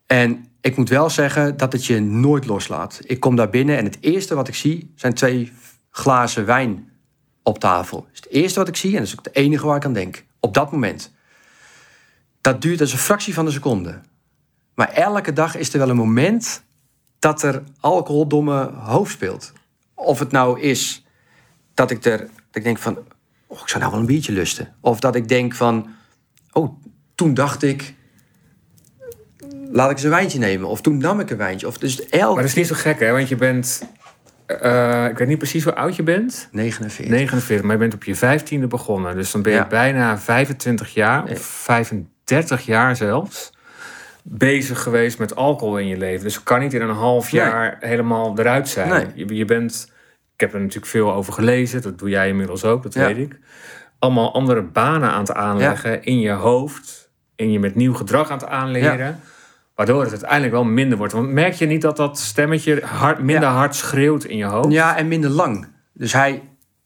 En 0.05 0.45
ik 0.61 0.75
moet 0.77 0.89
wel 0.89 1.09
zeggen 1.09 1.57
dat 1.57 1.73
het 1.73 1.85
je 1.85 2.01
nooit 2.01 2.45
loslaat. 2.45 2.99
Ik 3.03 3.19
kom 3.19 3.35
daar 3.35 3.49
binnen 3.49 3.77
en 3.77 3.85
het 3.85 3.97
eerste 3.99 4.35
wat 4.35 4.47
ik 4.47 4.55
zie 4.55 4.91
zijn 4.95 5.13
twee 5.13 5.51
glazen 5.91 6.45
wijn 6.45 6.91
op 7.43 7.59
tafel. 7.59 7.97
Dat 7.99 8.09
is 8.13 8.19
het 8.19 8.29
eerste 8.29 8.59
wat 8.59 8.67
ik 8.67 8.75
zie 8.75 8.91
en 8.91 8.97
dat 8.97 9.07
is 9.07 9.17
ook 9.17 9.25
het 9.25 9.35
enige 9.35 9.65
waar 9.65 9.75
ik 9.75 9.85
aan 9.85 9.93
denk. 9.93 10.25
Op 10.39 10.53
dat 10.53 10.71
moment. 10.71 11.11
Dat 12.41 12.61
duurt 12.61 12.81
als 12.81 12.91
een 12.91 12.97
fractie 12.97 13.33
van 13.33 13.45
een 13.45 13.51
seconde. 13.51 14.01
Maar 14.73 14.89
elke 14.89 15.33
dag 15.33 15.55
is 15.55 15.73
er 15.73 15.79
wel 15.79 15.89
een 15.89 15.95
moment 15.95 16.63
dat 17.19 17.43
er 17.43 17.63
alcoholdomme 17.79 18.71
hoofd 18.73 19.11
speelt. 19.11 19.51
Of 19.93 20.19
het 20.19 20.31
nou 20.31 20.59
is 20.59 21.05
dat 21.73 21.91
ik 21.91 22.05
er 22.05 22.17
dat 22.17 22.61
ik 22.61 22.63
denk 22.63 22.77
van, 22.77 22.97
oh, 23.47 23.59
ik 23.59 23.67
zou 23.67 23.79
nou 23.79 23.91
wel 23.91 24.01
een 24.01 24.05
biertje 24.05 24.31
lusten. 24.31 24.75
Of 24.79 24.99
dat 24.99 25.15
ik 25.15 25.27
denk 25.27 25.53
van, 25.53 25.89
oh, 26.51 26.81
toen 27.15 27.33
dacht 27.33 27.63
ik, 27.63 27.95
laat 29.71 29.89
ik 29.89 29.95
eens 29.95 30.03
een 30.03 30.09
wijntje 30.09 30.39
nemen. 30.39 30.67
Of 30.67 30.81
toen 30.81 30.97
nam 30.97 31.19
ik 31.19 31.29
een 31.29 31.37
wijntje. 31.37 31.67
Of 31.67 31.77
dus 31.77 32.09
elke 32.09 32.33
Maar 32.33 32.43
dat 32.43 32.51
is 32.51 32.53
niet 32.53 32.67
zo 32.67 32.75
gek, 32.75 32.99
hè? 32.99 33.11
Want 33.11 33.27
je 33.27 33.35
bent... 33.35 33.83
eh, 34.45 35.05
ik 35.09 35.17
weet 35.17 35.27
niet 35.27 35.37
precies 35.37 35.63
hoe 35.63 35.75
oud 35.75 35.95
je 35.95 36.03
bent. 36.03 36.47
49. 36.51 37.07
49, 37.15 37.61
maar 37.65 37.71
je 37.71 37.77
bent 37.81 37.93
op 37.93 38.03
je 38.03 38.15
15e 38.15 38.67
begonnen. 38.67 39.15
Dus 39.15 39.31
dan 39.31 39.41
ben 39.41 39.51
je 39.51 39.57
Ja. 39.57 39.67
bijna 39.67 40.17
25 40.19 40.93
jaar, 40.93 41.23
Nee. 41.23 41.33
of 41.33 41.41
35 41.41 42.65
jaar 42.65 42.95
zelfs, 42.95 43.51
bezig 44.23 44.81
geweest 44.81 45.19
met 45.19 45.35
alcohol 45.35 45.77
in 45.77 45.87
je 45.87 45.97
leven. 45.97 46.23
Dus 46.23 46.43
kan 46.43 46.59
niet 46.59 46.73
in 46.73 46.81
een 46.81 46.89
half 46.95 47.31
Nee. 47.31 47.41
jaar 47.41 47.77
helemaal 47.79 48.39
eruit 48.39 48.69
zijn. 48.69 48.89
Nee. 48.89 49.05
Je, 49.27 49.35
je 49.35 49.45
bent, 49.45 49.91
ik 50.33 50.39
heb 50.39 50.53
er 50.53 50.59
natuurlijk 50.59 50.87
veel 50.87 51.13
over 51.13 51.33
gelezen, 51.33 51.81
dat 51.81 51.99
doe 51.99 52.09
jij 52.09 52.27
inmiddels 52.27 52.63
ook, 52.63 52.83
dat 52.83 52.93
Ja. 52.93 53.05
weet 53.05 53.17
ik. 53.17 53.39
Allemaal 53.99 54.33
andere 54.33 54.61
banen 54.61 55.09
aan 55.11 55.19
het 55.19 55.33
aanleggen 55.33 56.03
in 56.03 56.19
je 56.19 56.31
hoofd, 56.31 57.11
in 57.35 57.51
je 57.51 57.59
met 57.59 57.75
nieuw 57.75 57.93
gedrag 57.93 58.29
aan 58.29 58.37
het 58.37 58.47
aanleren. 58.47 59.19
Waardoor 59.75 60.01
het 60.01 60.11
uiteindelijk 60.11 60.51
wel 60.51 60.63
minder 60.63 60.97
wordt. 60.97 61.13
Want 61.13 61.29
merk 61.29 61.53
je 61.53 61.65
niet 61.65 61.81
dat 61.81 61.97
dat 61.97 62.19
stemmetje 62.19 62.81
hard, 62.85 63.19
minder 63.19 63.49
Ja. 63.49 63.53
hard 63.55 63.75
schreeuwt 63.75 64.23
in 64.23 64.37
je 64.37 64.45
hoofd? 64.45 64.71
Ja, 64.71 64.97
en 64.97 65.07
minder 65.07 65.29
lang. 65.29 65.67
Dus 65.93 66.13
hij, 66.13 66.41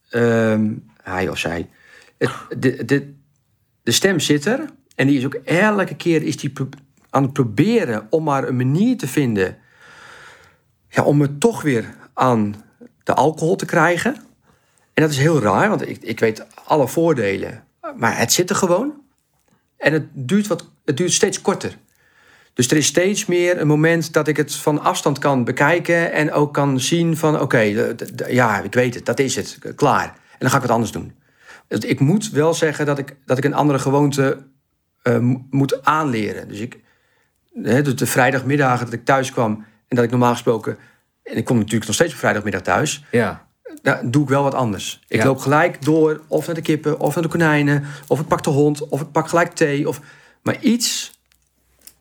ehm, 0.10 0.74
hij 1.02 1.30
of 1.30 1.38
zij, 1.38 1.70
het, 2.18 2.32
de, 2.58 2.86
de, 2.86 3.14
de 3.84 3.92
stem 3.92 4.20
zit 4.20 4.46
er. 4.46 4.66
En 4.96 5.08
die 5.08 5.18
is 5.18 5.26
ook 5.26 5.34
elke 5.34 5.96
keer 5.96 6.24
is 6.24 6.38
die 6.38 6.54
aan 7.10 7.24
het 7.24 7.34
proberen 7.34 8.08
om 8.10 8.24
maar 8.24 8.48
een 8.48 8.56
manier 8.56 8.98
te 8.98 9.08
vinden. 9.08 9.58
Ja, 10.90 11.04
om 11.04 11.22
het 11.22 11.40
toch 11.40 11.62
weer 11.62 11.96
aan 12.14 12.56
de 13.04 13.14
alcohol 13.14 13.56
te 13.56 13.66
krijgen. 13.66 14.16
En 14.94 15.04
dat 15.04 15.12
is 15.12 15.18
heel 15.18 15.40
raar, 15.40 15.70
want 15.70 15.90
ik, 15.90 16.02
ik 16.02 16.20
weet 16.20 16.46
alle 16.66 16.88
voordelen. 16.88 17.64
Maar 17.96 18.18
het 18.18 18.32
zit 18.32 18.50
er 18.50 18.56
gewoon. 18.56 18.94
En 19.78 19.94
het 19.94 20.06
duurt, 20.14 20.48
wat, 20.48 20.70
het 20.86 20.98
duurt 20.98 21.12
steeds 21.12 21.42
korter. 21.42 21.78
Dus 22.58 22.68
er 22.72 22.78
is 22.78 22.86
steeds 22.86 23.26
meer 23.26 23.62
een 23.62 23.68
moment 23.68 24.14
dat 24.14 24.28
ik 24.28 24.38
het 24.38 24.56
van 24.56 24.82
afstand 24.82 25.18
kan 25.20 25.44
bekijken 25.44 26.12
en 26.12 26.32
ook 26.32 26.54
kan 26.54 26.80
zien 26.80 27.18
van 27.18 27.40
oké, 27.42 27.60
ja, 28.28 28.62
ik 28.62 28.74
weet 28.74 28.94
het, 28.96 29.06
dat 29.06 29.20
is 29.20 29.36
het, 29.36 29.58
klaar. 29.76 30.04
En 30.06 30.38
dan 30.40 30.50
ga 30.50 30.56
ik 30.56 30.62
wat 30.62 30.72
anders 30.72 30.92
doen. 30.92 31.14
Dus 31.68 31.80
ik 31.80 32.00
moet 32.00 32.30
wel 32.30 32.54
zeggen 32.54 32.86
dat 32.86 32.98
ik, 32.98 33.16
dat 33.26 33.38
ik 33.38 33.44
een 33.44 33.54
andere 33.54 33.80
gewoonte 33.80 34.46
eh, 35.02 35.18
mo- 35.20 35.46
moet 35.50 35.86
aanleren. 35.86 36.48
Dus 36.48 36.60
ik, 36.60 36.80
hè, 37.64 37.82
dus 37.82 37.96
de 37.96 38.06
vrijdagmiddagen 38.06 38.86
dat 38.86 38.94
ik 38.94 39.06
thuis 39.06 39.32
kwam 39.32 39.66
en 39.88 39.96
dat 39.96 40.06
ik 40.06 40.12
normaal 40.12 40.32
gesproken, 40.32 40.78
en 41.24 41.38
ik 41.38 41.46
kom 41.46 41.58
natuurlijk 41.58 41.86
nog 41.86 41.96
steeds 41.96 42.14
op 42.14 42.20
vrijdagmiddag 42.20 42.62
thuis, 42.62 43.04
Ja. 43.12 43.48
doe 44.04 44.24
ik 44.24 44.30
wel 44.30 44.44
wat 44.44 44.54
anders. 44.54 45.04
Ik 45.08 45.20
Ja. 45.20 45.26
loop 45.26 45.38
gelijk 45.40 45.86
door, 45.86 46.22
of 46.28 46.46
naar 46.46 46.56
de 46.56 46.62
kippen, 46.62 47.00
of 47.00 47.14
naar 47.16 47.24
de 47.24 47.30
konijnen, 47.30 47.84
of 48.08 48.20
ik 48.20 48.28
pak 48.28 48.44
de 48.44 48.50
hond, 48.50 48.88
of 48.88 49.02
ik 49.02 49.12
pak 49.12 49.28
gelijk 49.30 49.54
thee. 49.54 49.88
Of... 49.88 50.00
Maar 50.42 50.58
iets 50.62 51.17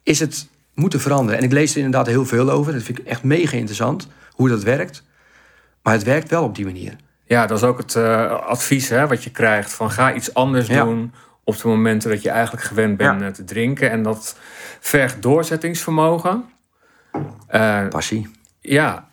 is 0.07 0.21
het 0.21 0.49
moeten 0.75 1.01
veranderen. 1.01 1.39
En 1.39 1.45
ik 1.45 1.53
lees 1.53 1.71
er 1.71 1.77
inderdaad 1.77 2.07
heel 2.07 2.27
veel 2.27 2.51
over. 2.51 2.73
Dat 2.73 2.83
vind 2.83 2.99
ik 2.99 3.05
echt 3.07 3.23
mega 3.23 3.57
interessant, 3.57 4.09
hoe 4.33 4.49
dat 4.49 4.63
werkt. 4.63 5.03
Maar 5.83 5.93
het 5.93 6.03
werkt 6.03 6.31
wel 6.31 6.45
op 6.45 6.55
die 6.55 6.65
manier. 6.65 6.97
Ja, 7.25 7.47
dat 7.47 7.59
is 7.59 7.65
ook 7.65 7.79
het 7.79 7.95
eh, 7.95 8.31
advies 8.31 8.89
hè, 8.89 9.07
wat 9.07 9.25
je 9.25 9.31
krijgt. 9.31 9.73
Van 9.73 9.91
ga 9.91 10.15
iets 10.15 10.35
anders 10.35 10.67
Ja. 10.67 10.85
doen 10.85 11.13
op 11.45 11.57
de 11.61 11.69
momenten 11.69 12.11
dat 12.11 12.23
je 12.23 12.31
eigenlijk 12.31 12.65
gewend 12.65 12.97
bent 12.97 13.21
Ja. 13.21 13.27
eh, 13.27 13.33
te 13.33 13.45
drinken. 13.45 13.91
En 13.91 14.03
dat 14.03 14.37
vergt 14.81 15.23
doorzettingsvermogen. 15.23 16.45
Eh, 17.47 17.89
Passie. 17.89 18.31
ja. 18.61 19.09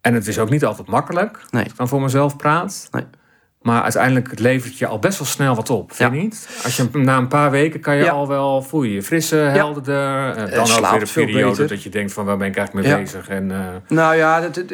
En 0.00 0.14
het 0.14 0.26
is 0.26 0.38
ook 0.38 0.50
niet 0.50 0.64
altijd 0.64 0.88
makkelijk. 0.88 1.38
Nee. 1.50 1.62
Als 1.62 1.70
ik 1.72 1.78
dan 1.78 1.88
voor 1.88 2.00
mezelf 2.00 2.36
praat. 2.36 2.88
Nee. 2.90 3.04
Maar 3.64 3.82
uiteindelijk 3.82 4.30
het 4.30 4.38
levert 4.38 4.78
je 4.78 4.86
al 4.86 4.98
best 4.98 5.18
wel 5.18 5.26
snel 5.26 5.54
wat 5.54 5.70
op, 5.70 5.92
vind 5.92 6.10
Ja. 6.12 6.16
je 6.16 6.22
niet? 6.22 6.48
Als 6.64 6.76
je 6.76 6.88
na 6.92 7.16
een 7.16 7.28
paar 7.28 7.50
weken 7.50 7.80
kan 7.80 7.96
je 7.96 8.04
Ja. 8.04 8.10
al 8.10 8.28
wel 8.28 8.62
voel 8.62 8.82
je 8.82 8.94
je 8.94 9.02
frisser, 9.02 9.50
helderder. 9.50 10.28
Eh, 10.36 10.50
dan 10.50 10.60
ook 10.60 10.66
slaapt 10.66 11.14
weer 11.14 11.24
een 11.24 11.30
periode 11.32 11.50
beter. 11.50 11.68
dat 11.68 11.82
je 11.82 11.88
denkt 11.90 12.12
van 12.12 12.24
waar 12.24 12.36
ben 12.36 12.46
ik 12.48 12.56
eigenlijk 12.56 12.86
mee 12.86 12.96
Ja. 12.96 13.02
bezig? 13.02 13.28
En, 13.28 13.50
eh, 13.50 13.66
Nou 13.88 14.16
ja, 14.16 14.40
dat, 14.40 14.54
dat- 14.54 14.64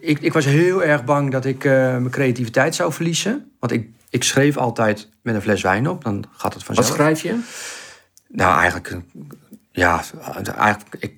ik, 0.00 0.20
ik 0.20 0.32
was 0.32 0.44
heel 0.44 0.82
erg 0.84 1.04
bang 1.04 1.30
dat 1.32 1.44
ik 1.44 1.64
eh, 1.64 1.72
mijn 1.72 2.10
creativiteit 2.10 2.74
zou 2.74 2.92
verliezen. 2.92 3.50
Want 3.60 3.72
ik 3.72 3.88
ik 4.10 4.24
schreef 4.24 4.56
altijd 4.56 5.08
met 5.22 5.34
een 5.34 5.42
fles 5.42 5.62
wijn 5.62 5.88
op. 5.88 6.04
Dan 6.04 6.24
gaat 6.36 6.54
het 6.54 6.66
Wat 6.66 6.76
vanzelf. 6.76 6.96
schrijf 6.96 7.20
je? 7.22 7.38
Nou, 8.28 8.56
eigenlijk, 8.58 8.88
eh, 8.90 8.98
ja, 9.72 10.02
eigenlijk 10.56 10.94
ik, 10.98 11.12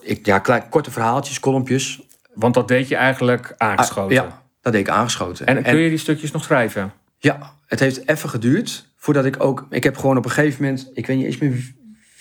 ik, 0.00 0.26
ja, 0.26 0.38
klein, 0.38 0.68
korte 0.68 0.90
verhaaltjes, 0.90 1.40
kolompjes. 1.40 2.02
Want 2.34 2.54
dat 2.54 2.68
deed 2.68 2.88
je 2.88 2.96
eigenlijk 2.96 3.54
aangeschoten. 3.56 4.14
Ja, 4.14 4.42
dat 4.64 4.72
deed 4.72 4.88
ik 4.88 4.88
aangeschoten. 4.88 5.46
En 5.46 5.62
kun 5.62 5.76
je 5.76 5.88
die 5.88 5.98
stukjes 5.98 6.30
nog 6.30 6.44
schrijven? 6.44 6.92
Ja, 7.18 7.54
het 7.66 7.80
heeft 7.80 8.08
even 8.08 8.28
geduurd 8.28 8.88
voordat 8.96 9.24
ik 9.24 9.42
ook. 9.42 9.66
Ik 9.70 9.84
heb 9.84 9.96
gewoon 9.96 10.16
op 10.16 10.24
een 10.24 10.30
gegeven 10.30 10.62
moment. 10.62 10.90
Ik 10.94 11.06
weet 11.06 11.16
niet 11.16 11.26
eens 11.26 11.38
meer 11.38 11.72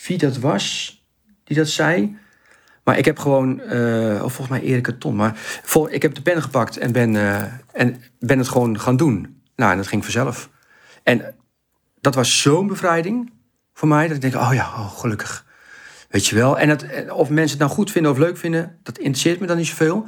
wie 0.07 0.17
dat 0.17 0.37
was 0.37 0.97
die 1.43 1.57
dat 1.57 1.67
zei. 1.67 2.17
Maar 2.83 2.97
ik 2.97 3.05
heb 3.05 3.19
gewoon. 3.19 3.59
eh, 3.61 4.23
of 4.23 4.33
volgens 4.33 4.59
mij 4.59 4.61
Erika 4.61 4.91
Ton. 4.99 5.15
Maar 5.15 5.31
vol, 5.63 5.91
ik 5.93 6.01
heb 6.01 6.13
de 6.13 6.21
pen 6.21 6.41
gepakt 6.41 6.77
en 6.77 6.91
ben, 6.91 7.15
eh, 7.15 7.43
en 7.71 8.03
ben 8.19 8.37
het 8.37 8.47
gewoon 8.47 8.79
gaan 8.79 8.97
doen. 8.97 9.41
Nou, 9.55 9.71
en 9.71 9.77
dat 9.77 9.87
ging 9.87 10.03
vanzelf. 10.03 10.49
En 11.03 11.35
dat 12.01 12.15
was 12.15 12.41
zo'n 12.41 12.67
bevrijding 12.67 13.31
voor 13.73 13.87
mij. 13.87 14.07
Dat 14.07 14.15
ik 14.15 14.21
denk: 14.21 14.35
oh 14.35 14.53
ja, 14.53 14.65
oh, 14.65 14.99
gelukkig. 14.99 15.45
Weet 16.09 16.27
je 16.27 16.35
wel. 16.35 16.59
En 16.59 16.69
het, 16.69 16.83
en 16.83 17.11
of 17.11 17.29
mensen 17.29 17.57
het 17.57 17.65
nou 17.67 17.71
goed 17.71 17.91
vinden 17.91 18.11
of 18.11 18.17
leuk 18.17 18.37
vinden, 18.37 18.79
dat 18.83 18.97
interesseert 18.97 19.39
me 19.39 19.47
dan 19.47 19.57
niet 19.57 19.67
zoveel. 19.67 20.05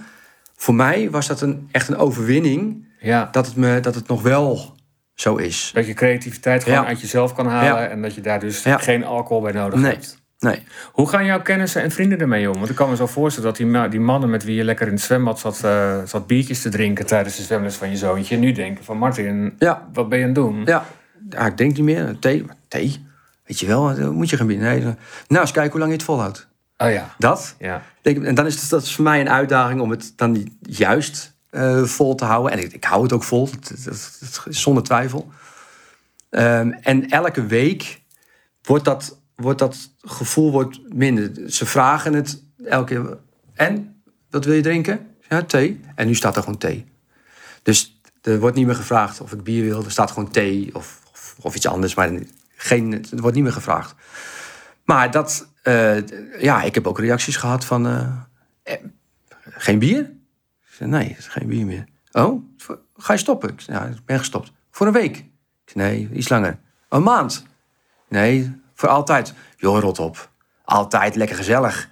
Voor 0.56 0.76
mij 0.76 1.10
was 1.10 1.28
dat 1.28 1.42
een, 1.42 1.68
echt 1.72 1.88
een 1.88 1.98
overwinning 1.98 2.88
Ja. 3.00 3.28
dat 3.32 3.46
het, 3.46 3.56
me, 3.56 3.80
dat 3.80 3.96
het 3.96 4.08
nog 4.08 4.22
wel 4.22 4.76
zo 5.14 5.36
is. 5.36 5.72
Dat 5.74 5.88
je 5.88 5.94
creativiteit 5.94 6.64
gewoon 6.64 6.82
Ja. 6.82 6.86
uit 6.86 7.02
jezelf 7.02 7.34
kan 7.34 7.48
halen 7.48 7.82
Ja. 7.82 7.88
en 7.88 8.02
dat 8.02 8.16
je 8.16 8.22
daar 8.22 8.40
dus 8.40 8.64
geen 8.78 9.04
alcohol 9.04 9.42
bij 9.42 9.52
nodig 9.52 9.80
Nee. 9.80 9.92
hebt. 9.92 10.24
Nee. 10.40 10.64
Hoe 10.92 11.10
gaan 11.10 11.26
jouw 11.26 11.42
kennissen 11.42 11.82
en 11.82 11.92
vrienden 11.92 12.20
ermee 12.20 12.50
om? 12.50 12.58
Want 12.58 12.70
ik 12.70 12.76
kan 12.76 12.90
me 12.90 12.96
zo 12.96 13.08
voorstellen 13.08 13.50
dat 13.50 13.58
die, 13.58 13.90
die 13.90 14.00
mannen 14.00 14.30
met 14.30 14.44
wie 14.44 14.56
je 14.56 14.64
lekker 14.64 14.88
in 14.88 14.94
het 14.94 15.02
zwembad 15.02 15.40
zat, 15.40 15.64
eh, 15.64 16.04
zat 16.06 16.28
biertjes 16.28 16.62
te 16.62 16.70
drinken 16.70 17.06
tijdens 17.06 17.36
de 17.38 17.44
zwemles 17.44 17.76
van 17.76 17.90
je 17.90 17.98
zoontje, 17.98 18.38
nu 18.38 18.52
denken 18.52 18.84
van 18.84 18.98
Martin, 18.98 19.54
Ja, 19.60 19.88
wat 19.94 20.10
ben 20.10 20.18
je 20.18 20.24
aan 20.26 20.30
het 20.32 20.40
doen? 20.40 20.62
ja. 20.66 20.86
ja 21.30 21.46
ik 21.46 21.58
denk 21.58 21.74
niet 21.76 21.86
meer. 21.86 22.16
Thee, 22.20 22.46
thee. 22.68 23.06
Weet 23.46 23.60
je 23.60 23.68
wel, 23.68 23.96
dan 23.96 24.14
moet 24.14 24.30
je 24.30 24.38
gaan 24.38 24.48
binnen. 24.48 24.68
Nee, 24.70 24.82
dan- 24.84 24.98
nou, 25.28 25.42
eens 25.42 25.52
kijken 25.52 25.72
hoe 25.72 25.80
lang 25.80 25.92
je 25.92 25.98
het 25.98 26.06
volhoudt. 26.06 26.48
Oh 26.86 26.92
ja. 26.92 27.16
Dat. 27.18 27.56
ja. 27.60 27.84
En 28.02 28.36
dan 28.36 28.46
is 28.46 28.62
het, 28.62 28.70
dat 28.70 28.82
is 28.84 28.96
voor 28.96 29.04
mij 29.04 29.20
een 29.22 29.30
uitdaging 29.30 29.82
om 29.82 29.90
het 29.90 30.14
dan 30.16 30.58
juist 30.62 31.34
eh, 31.50 31.84
vol 31.84 32.16
te 32.16 32.26
houden. 32.26 32.52
En 32.52 32.60
ik, 32.60 32.74
ik 32.74 32.84
hou 32.84 33.04
het 33.04 33.14
ook 33.14 33.24
vol, 33.24 33.50
dat, 33.50 33.72
dat- 33.84 34.18
dat 34.20 34.44
is 34.50 34.62
zonder 34.62 34.84
twijfel. 34.84 35.32
Ehm, 36.30 36.70
en 36.72 37.10
elke 37.10 37.46
week 37.46 38.02
wordt 38.64 38.86
dat, 38.86 39.20
wordt 39.36 39.60
dat 39.60 39.90
gevoel 40.02 40.52
wordt 40.52 40.94
minder. 40.94 41.52
Ze 41.52 41.66
vragen 41.66 42.14
het 42.14 42.42
elke 42.66 42.94
keer. 42.94 43.18
En, 43.54 44.02
wat 44.30 44.46
wil 44.46 44.54
je 44.54 44.62
drinken? 44.62 45.08
Ja, 45.30 45.42
thee. 45.44 45.80
En 45.96 46.08
nu 46.08 46.16
staat 46.16 46.36
er 46.36 46.44
gewoon 46.44 46.58
thee. 46.58 46.86
Dus 47.64 48.00
er 48.22 48.40
wordt 48.40 48.56
niet 48.56 48.66
meer 48.66 48.76
gevraagd 48.76 49.22
of 49.22 49.32
ik 49.32 49.44
bier 49.44 49.64
wil. 49.64 49.84
Er 49.86 49.92
staat 49.92 50.12
gewoon 50.12 50.32
thee 50.32 50.70
of, 50.76 51.00
of, 51.12 51.36
of 51.42 51.56
iets 51.56 51.68
anders. 51.68 51.94
Maar 51.96 52.12
geen, 52.56 52.94
er 52.94 53.22
wordt 53.22 53.36
niet 53.36 53.44
meer 53.44 53.54
gevraagd. 53.54 53.96
Maar 54.84 55.12
dat, 55.12 55.48
eh, 55.66 56.42
ja, 56.42 56.62
ik 56.62 56.76
heb 56.76 56.88
ook 56.88 57.00
reacties 57.00 57.36
gehad 57.36 57.66
van, 57.66 57.88
eh, 57.88 58.12
eh, 58.64 58.84
geen 59.44 59.80
bier? 59.80 60.12
Zei, 60.70 60.90
nee, 60.90 61.16
geen 61.20 61.48
bier 61.48 61.66
meer. 61.66 61.86
Oh, 62.12 62.44
ga 62.98 63.14
je 63.14 63.20
stoppen? 63.20 63.50
Ik 63.50 63.60
ja, 63.60 63.86
ik 63.86 64.06
ben 64.06 64.18
gestopt. 64.20 64.52
Voor 64.72 64.88
een 64.88 64.94
week? 64.94 65.26
Nee, 65.74 66.10
iets 66.14 66.30
langer. 66.30 66.60
Een 66.90 67.04
maand? 67.04 67.46
Nee, 68.10 68.62
voor 68.74 68.90
altijd. 68.90 69.34
Joh, 69.58 69.80
rot 69.80 70.00
op. 70.00 70.30
Altijd 70.64 71.16
lekker 71.16 71.36
gezellig. 71.36 71.90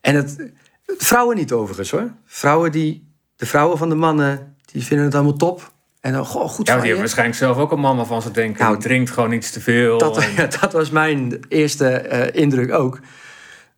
En 0.00 0.14
het, 0.14 0.50
vrouwen 0.86 1.36
niet 1.36 1.52
overigens 1.52 1.90
hoor. 1.90 2.12
Vrouwen 2.24 2.72
die, 2.72 3.14
de 3.36 3.46
vrouwen 3.46 3.78
van 3.78 3.88
de 3.88 3.94
mannen, 3.94 4.56
die 4.64 4.84
vinden 4.84 5.06
het 5.06 5.14
allemaal 5.14 5.36
top. 5.36 5.72
En 6.06 6.12
dan, 6.12 6.24
goh, 6.26 6.48
goed 6.48 6.66
Ja, 6.66 6.72
van 6.74 6.82
die 6.82 6.96
waarschijnlijk 6.96 7.38
zelf 7.38 7.56
ook 7.56 7.72
een 7.72 7.80
man 7.80 7.96
waarvan 7.96 8.22
ze 8.22 8.30
denken, 8.30 8.64
Nou, 8.64 8.78
drinkt 8.80 9.10
gewoon 9.10 9.32
iets 9.32 9.50
te 9.50 9.60
veel. 9.60 9.98
Dat, 9.98 10.18
en- 10.18 10.32
ja, 10.36 10.46
dat 10.60 10.72
was 10.72 10.90
mijn 10.90 11.40
eerste 11.48 11.88
eh, 11.88 12.42
indruk 12.42 12.72
ook. 12.72 13.00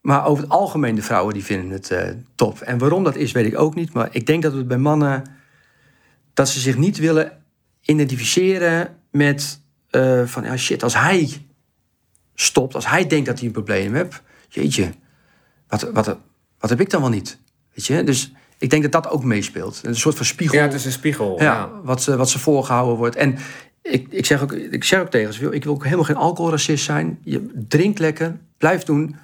Maar 0.01 0.27
over 0.27 0.43
het 0.43 0.53
algemeen, 0.53 0.95
de 0.95 1.03
vrouwen 1.03 1.35
die 1.35 1.45
vinden 1.45 1.71
het 1.71 1.91
eh, 1.91 2.09
top. 2.35 2.61
En 2.61 2.79
waarom 2.79 3.05
dat 3.05 3.17
is, 3.17 3.33
weet 3.33 3.47
ik 3.47 3.59
ook 3.59 3.75
niet. 3.75 3.93
Maar 3.93 4.09
ik 4.11 4.27
denk 4.27 4.43
dat 4.43 4.53
het 4.53 4.69
bij 4.69 4.79
mannen... 4.79 5.25
dat 6.35 6.49
ze 6.49 6.61
zich 6.61 6.77
niet 6.77 6.99
willen 6.99 7.33
identificeren 7.81 8.97
met... 9.11 9.61
eh, 9.91 10.23
van, 10.25 10.45
ja, 10.45 10.57
shit, 10.57 10.83
als 10.83 10.95
hij 10.95 11.47
stopt, 12.35 12.75
als 12.75 12.87
hij 12.89 13.07
denkt 13.07 13.27
dat 13.27 13.39
hij 13.39 13.47
een 13.47 13.53
probleem 13.53 13.95
heeft... 13.95 14.23
jeetje, 14.49 14.91
wat, 15.69 15.83
wat, 15.93 16.19
wat 16.59 16.71
heb 16.71 16.81
ik 16.81 16.91
dan 16.91 17.01
wel 17.01 17.11
niet? 17.11 17.39
Weet 17.75 17.87
je? 17.87 18.05
Dus 18.05 18.33
ik 18.59 18.71
denk 18.71 18.83
dat 18.83 18.93
dat 18.93 19.09
ook 19.09 19.25
meespeelt. 19.25 19.81
Een 19.83 19.97
soort 19.97 20.17
van 20.17 20.27
spiegel. 20.27 20.59
ja, 20.59 20.65
het 20.65 20.75
is 20.75 20.85
een 20.85 20.93
spiegel. 20.93 21.37
Ja, 21.39 21.45
Ja. 21.45 21.71
Wat, 21.83 22.03
ze, 22.03 22.17
wat 22.17 22.31
ze 22.31 22.39
voorgehouden 22.39 22.97
wordt. 22.97 23.17
En 23.17 23.39
ik, 23.83 24.07
ik, 24.11 24.27
zeg 24.27 24.43
ook, 24.43 24.53
ik 24.53 24.85
zeg 24.85 25.01
ook 25.01 25.11
tegen 25.11 25.35
ze, 25.35 25.51
ik 25.51 25.65
wil 25.65 25.73
ook 25.73 25.85
helemaal 25.85 26.05
geen 26.05 26.17
alcoholracist 26.17 26.85
zijn. 26.85 27.19
Je 27.23 27.65
drinkt 27.69 27.99
lekker, 27.99 28.37
blijf 28.59 28.83
doen. 28.83 29.17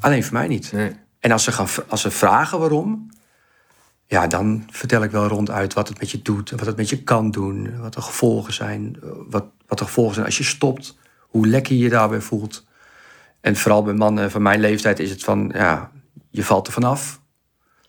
Alleen 0.00 0.24
voor 0.24 0.32
mij 0.32 0.48
niet. 0.48 0.72
Nee. 0.72 0.92
En 1.20 1.30
als 1.30 1.44
ze, 1.44 1.52
gaan, 1.52 1.66
als 1.88 2.00
ze 2.00 2.10
vragen 2.10 2.58
waarom, 2.58 3.10
ja, 4.06 4.26
dan 4.26 4.66
vertel 4.70 5.02
ik 5.02 5.10
wel 5.10 5.26
ronduit 5.26 5.74
wat 5.74 5.88
het 5.88 5.98
met 5.98 6.10
je 6.10 6.22
doet. 6.22 6.50
en 6.50 6.56
Wat 6.56 6.66
het 6.66 6.76
met 6.76 6.88
je 6.88 7.02
kan 7.02 7.30
doen. 7.30 7.80
Wat 7.80 7.94
de 7.94 8.00
gevolgen 8.00 8.52
zijn. 8.52 8.96
Wat, 9.28 9.44
wat 9.66 9.78
de 9.78 9.84
gevolgen 9.84 10.14
zijn 10.14 10.26
als 10.26 10.38
je 10.38 10.44
stopt. 10.44 10.96
Hoe 11.18 11.46
lekker 11.46 11.74
je 11.74 11.82
je 11.82 11.88
daarbij 11.88 12.20
voelt. 12.20 12.64
En 13.40 13.56
vooral 13.56 13.82
bij 13.82 13.94
mannen 13.94 14.30
van 14.30 14.42
mijn 14.42 14.60
leeftijd 14.60 14.98
is 14.98 15.10
het 15.10 15.24
van, 15.24 15.50
ja, 15.54 15.90
je 16.30 16.44
valt 16.44 16.66
er 16.66 16.72
vanaf. 16.72 17.20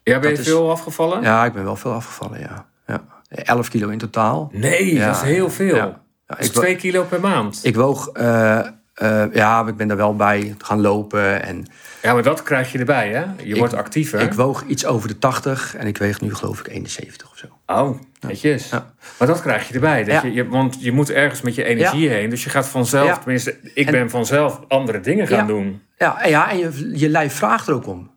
Ja, 0.06 0.20
ben 0.20 0.30
je 0.30 0.36
Dat 0.36 0.46
is- 0.46 0.52
veel 0.52 0.72
afgevallen? 0.72 1.22
Ja, 1.22 1.46
ik 1.46 1.54
ben 1.54 1.64
wel 1.64 1.76
veel 1.76 1.92
afgevallen, 1.92 2.40
ja. 2.40 2.66
ja. 2.88 3.04
11 3.30 3.70
kilo 3.70 3.90
in 3.90 3.98
totaal. 3.98 4.50
Nee, 4.54 4.94
Ja. 4.94 5.06
dat 5.06 5.16
is 5.16 5.22
heel 5.22 5.50
veel. 5.50 5.76
Ja. 5.76 6.02
Dat 6.28 6.40
is 6.40 6.48
ik 6.48 6.54
wo- 6.54 6.60
twee 6.62 6.76
kilo 6.76 7.04
per 7.04 7.20
maand. 7.20 7.60
Ik 7.64 7.76
woog, 7.76 8.08
eh, 8.08 8.60
eh, 8.94 9.24
ja, 9.34 9.68
ik 9.68 9.76
ben 9.76 9.90
er 9.90 9.96
wel 9.98 10.16
bij 10.16 10.56
gaan 10.58 10.82
lopen. 10.82 11.44
En 11.44 11.66
Ja, 12.02 12.14
maar 12.14 12.24
dat 12.24 12.44
krijg 12.44 12.72
je 12.72 12.80
erbij, 12.80 13.10
hè? 13.14 13.26
Je 13.44 13.56
wordt 13.58 13.74
actiever. 13.74 14.20
ik 14.20 14.34
woog 14.34 14.64
iets 14.68 14.86
over 14.86 15.08
de 15.08 15.20
80 15.20 15.76
en 15.76 15.88
ik 15.88 15.98
weeg 15.98 16.22
nu 16.22 16.36
geloof 16.36 16.60
ik 16.60 16.68
71 16.68 17.32
of 17.32 17.38
zo. 17.38 17.46
Oh, 17.66 18.00
netjes. 18.20 18.70
Ja. 18.70 18.94
Maar 19.20 19.28
dat 19.28 19.42
krijg 19.42 19.68
je 19.68 19.74
erbij. 19.74 20.04
Dat 20.04 20.22
je, 20.22 20.34
je, 20.34 20.48
want 20.48 20.78
je 20.80 20.92
moet 20.92 21.10
ergens 21.12 21.42
met 21.42 21.56
je 21.56 21.64
energie 21.64 22.10
heen. 22.10 22.30
Dus 22.30 22.44
je 22.44 22.50
gaat 22.50 22.68
vanzelf, 22.68 23.18
tenminste, 23.18 23.58
ik 23.74 23.86
En- 23.86 23.92
ben 23.92 24.10
vanzelf 24.10 24.60
andere 24.68 25.00
dingen 25.00 25.28
gaan 25.28 25.48
doen. 25.48 25.82
Ja, 25.98 26.22
en, 26.22 26.30
ja, 26.30 26.50
en 26.52 26.58
je, 26.58 26.92
je 26.94 27.10
lijf 27.10 27.34
vraagt 27.34 27.68
er 27.68 27.74
ook 27.74 27.88
om. 27.88 28.12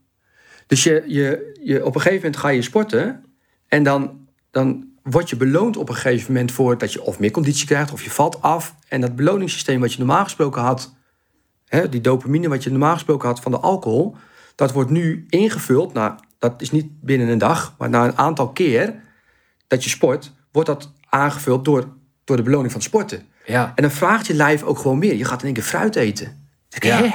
Dus 0.66 0.83
je, 0.83 1.05
je, 1.07 1.58
je, 1.68 1.85
op 1.85 1.94
een 1.94 2.00
gegeven 2.00 2.22
moment 2.24 2.37
ga 2.37 2.48
je 2.48 2.62
sporten 2.62 3.24
en 3.66 3.83
dan, 3.83 4.26
dan 4.50 4.85
word 5.02 5.31
je 5.31 5.37
beloond 5.37 5.76
op 5.76 5.88
een 5.88 5.94
gegeven 5.94 6.33
moment 6.33 6.52
voor 6.52 6.78
dat 6.78 6.92
je 6.92 7.02
of 7.02 7.18
meer 7.18 7.31
conditie 7.31 7.66
krijgt 7.66 7.92
of 7.92 8.02
je 8.02 8.11
valt 8.11 8.42
af. 8.42 8.74
En 8.88 9.00
dat 9.00 9.16
beloningssysteem 9.16 9.81
wat 9.81 9.92
je 9.92 9.98
normaal 9.98 10.24
gesproken 10.24 10.62
had, 10.62 10.94
hè, 11.64 11.88
die 11.88 12.00
dopamine 12.00 12.48
wat 12.48 12.64
je 12.64 12.70
normaal 12.70 12.92
gesproken 12.92 13.28
had 13.28 13.40
van 13.40 13.52
de 13.52 13.59
alcohol, 13.59 14.16
dat 14.54 14.72
wordt 14.72 14.90
nu 14.90 15.26
ingevuld. 15.28 15.92
Nou, 15.92 16.12
dat 16.38 16.62
is 16.62 16.70
niet 16.70 17.00
binnen 17.00 17.28
een 17.28 17.38
dag, 17.38 17.74
maar 17.78 17.88
na 17.88 18.04
een 18.04 18.18
aantal 18.18 18.48
keer 18.48 18.94
dat 19.66 19.85
je 19.85 19.90
sport, 19.90 20.33
wordt 20.52 20.68
dat 20.68 20.92
aangevuld 21.09 21.64
door, 21.64 21.88
door 22.24 22.37
de 22.37 22.42
beloning 22.42 22.72
van 22.72 22.83
sporten. 22.83 23.26
Ja. 23.46 23.72
En 23.74 23.83
dan 23.83 23.92
vraagt 23.92 24.26
je 24.26 24.35
lijf 24.35 24.62
ook 24.62 24.78
gewoon 24.78 24.98
meer. 24.98 25.14
Je 25.14 25.24
gaat 25.24 25.38
in 25.40 25.44
één 25.44 25.54
keer 25.54 25.62
fruit 25.62 25.96
eten. 25.96 26.48
Denk 26.68 26.85
Ja. 26.85 27.02
hè? 27.02 27.11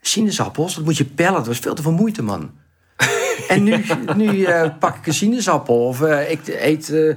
Sinaasappels, 0.00 0.74
dat 0.74 0.84
moet 0.84 0.96
je 0.96 1.04
pellen. 1.04 1.32
Dat 1.34 1.46
was 1.46 1.58
veel 1.58 1.74
te 1.74 1.82
veel 1.82 1.92
moeite, 1.92 2.22
man. 2.22 2.50
En 3.48 3.62
nu, 3.62 3.84
nu 4.16 4.44
eh, 4.44 4.70
pak 4.78 4.96
ik 4.96 5.06
een 5.06 5.14
sinaasappel. 5.14 5.86
Of 5.86 6.02
eh, 6.02 6.30
ik 6.30 6.40
eet 6.46 6.90
eh, 6.90 7.14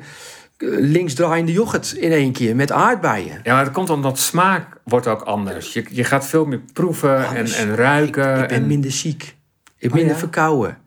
linksdraaiende 0.57 1.51
yoghurt 1.51 1.91
in 1.91 2.11
één 2.11 2.31
keer 2.31 2.55
met 2.55 2.71
aardbeien. 2.71 3.39
Ja, 3.43 3.53
maar 3.53 3.63
dat 3.63 3.73
komt 3.73 3.89
omdat 3.89 4.19
smaak 4.19 4.77
wordt 4.83 5.07
ook 5.07 5.21
anders. 5.21 5.73
Je, 5.73 5.85
je 5.89 6.03
gaat 6.03 6.27
veel 6.27 6.45
meer 6.45 6.61
proeven 6.73 7.17
en, 7.17 7.25
Anders. 7.25 7.55
en 7.55 7.75
ruiken. 7.75 8.33
Ik 8.41 8.47
ben 8.47 8.57
en- 8.57 8.67
minder 8.67 8.91
ziek. 8.91 9.23
Ik 9.77 9.89
ben 9.89 9.97
minder 9.97 10.13
ja? 10.13 10.19
verkouden. 10.19 10.77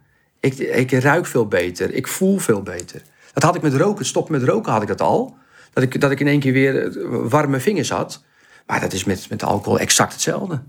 Ik, 0.41 0.59
ik 0.59 0.93
ruik 0.93 1.27
veel 1.27 1.47
beter. 1.47 1.95
Ik 1.95 2.09
voel 2.09 2.39
veel 2.39 2.63
beter. 2.63 3.03
Dat 3.33 3.43
had 3.43 3.55
ik 3.55 3.63
met 3.63 3.75
roken. 3.75 4.07
Stoppen 4.07 4.33
met 4.41 4.49
roken 4.49 4.73
had 4.73 4.83
ik 4.83 4.89
dat 4.89 5.01
al. 5.01 5.37
Dat 5.73 5.83
ik, 5.83 6.01
dat 6.01 6.11
ik 6.11 6.21
in 6.21 6.27
één 6.27 6.41
keer 6.41 6.53
weer 6.53 6.93
warme 7.29 7.61
vingers 7.61 7.91
had. 7.91 8.25
Maar 8.67 8.81
dat 8.81 8.93
is 8.93 9.05
met, 9.05 9.27
met 9.29 9.43
alcohol 9.43 9.79
exact 9.79 10.13
hetzelfde. 10.13 10.63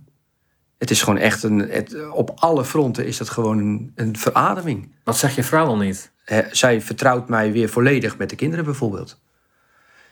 Het 0.84 0.91
is 0.91 1.02
gewoon 1.02 1.19
echt 1.19 1.43
een. 1.43 1.60
Het, 1.60 2.10
op 2.10 2.32
alle 2.36 2.65
fronten 2.65 3.06
is 3.06 3.17
dat 3.17 3.30
gewoon 3.30 3.58
een, 3.58 3.91
een 3.96 4.17
verademing. 4.17 4.91
Wat 5.04 5.17
zeg 5.17 5.36
je 5.36 5.43
vrouw 5.43 5.65
al 5.65 5.78
niet? 5.78 6.12
Zij 6.52 6.82
vertrouwt 6.82 7.30
mij 7.30 7.52
weer 7.52 7.69
volledig 7.69 8.17
met 8.17 8.30
de 8.30 8.36
kinderen 8.36 8.65
bijvoorbeeld. 8.65 9.19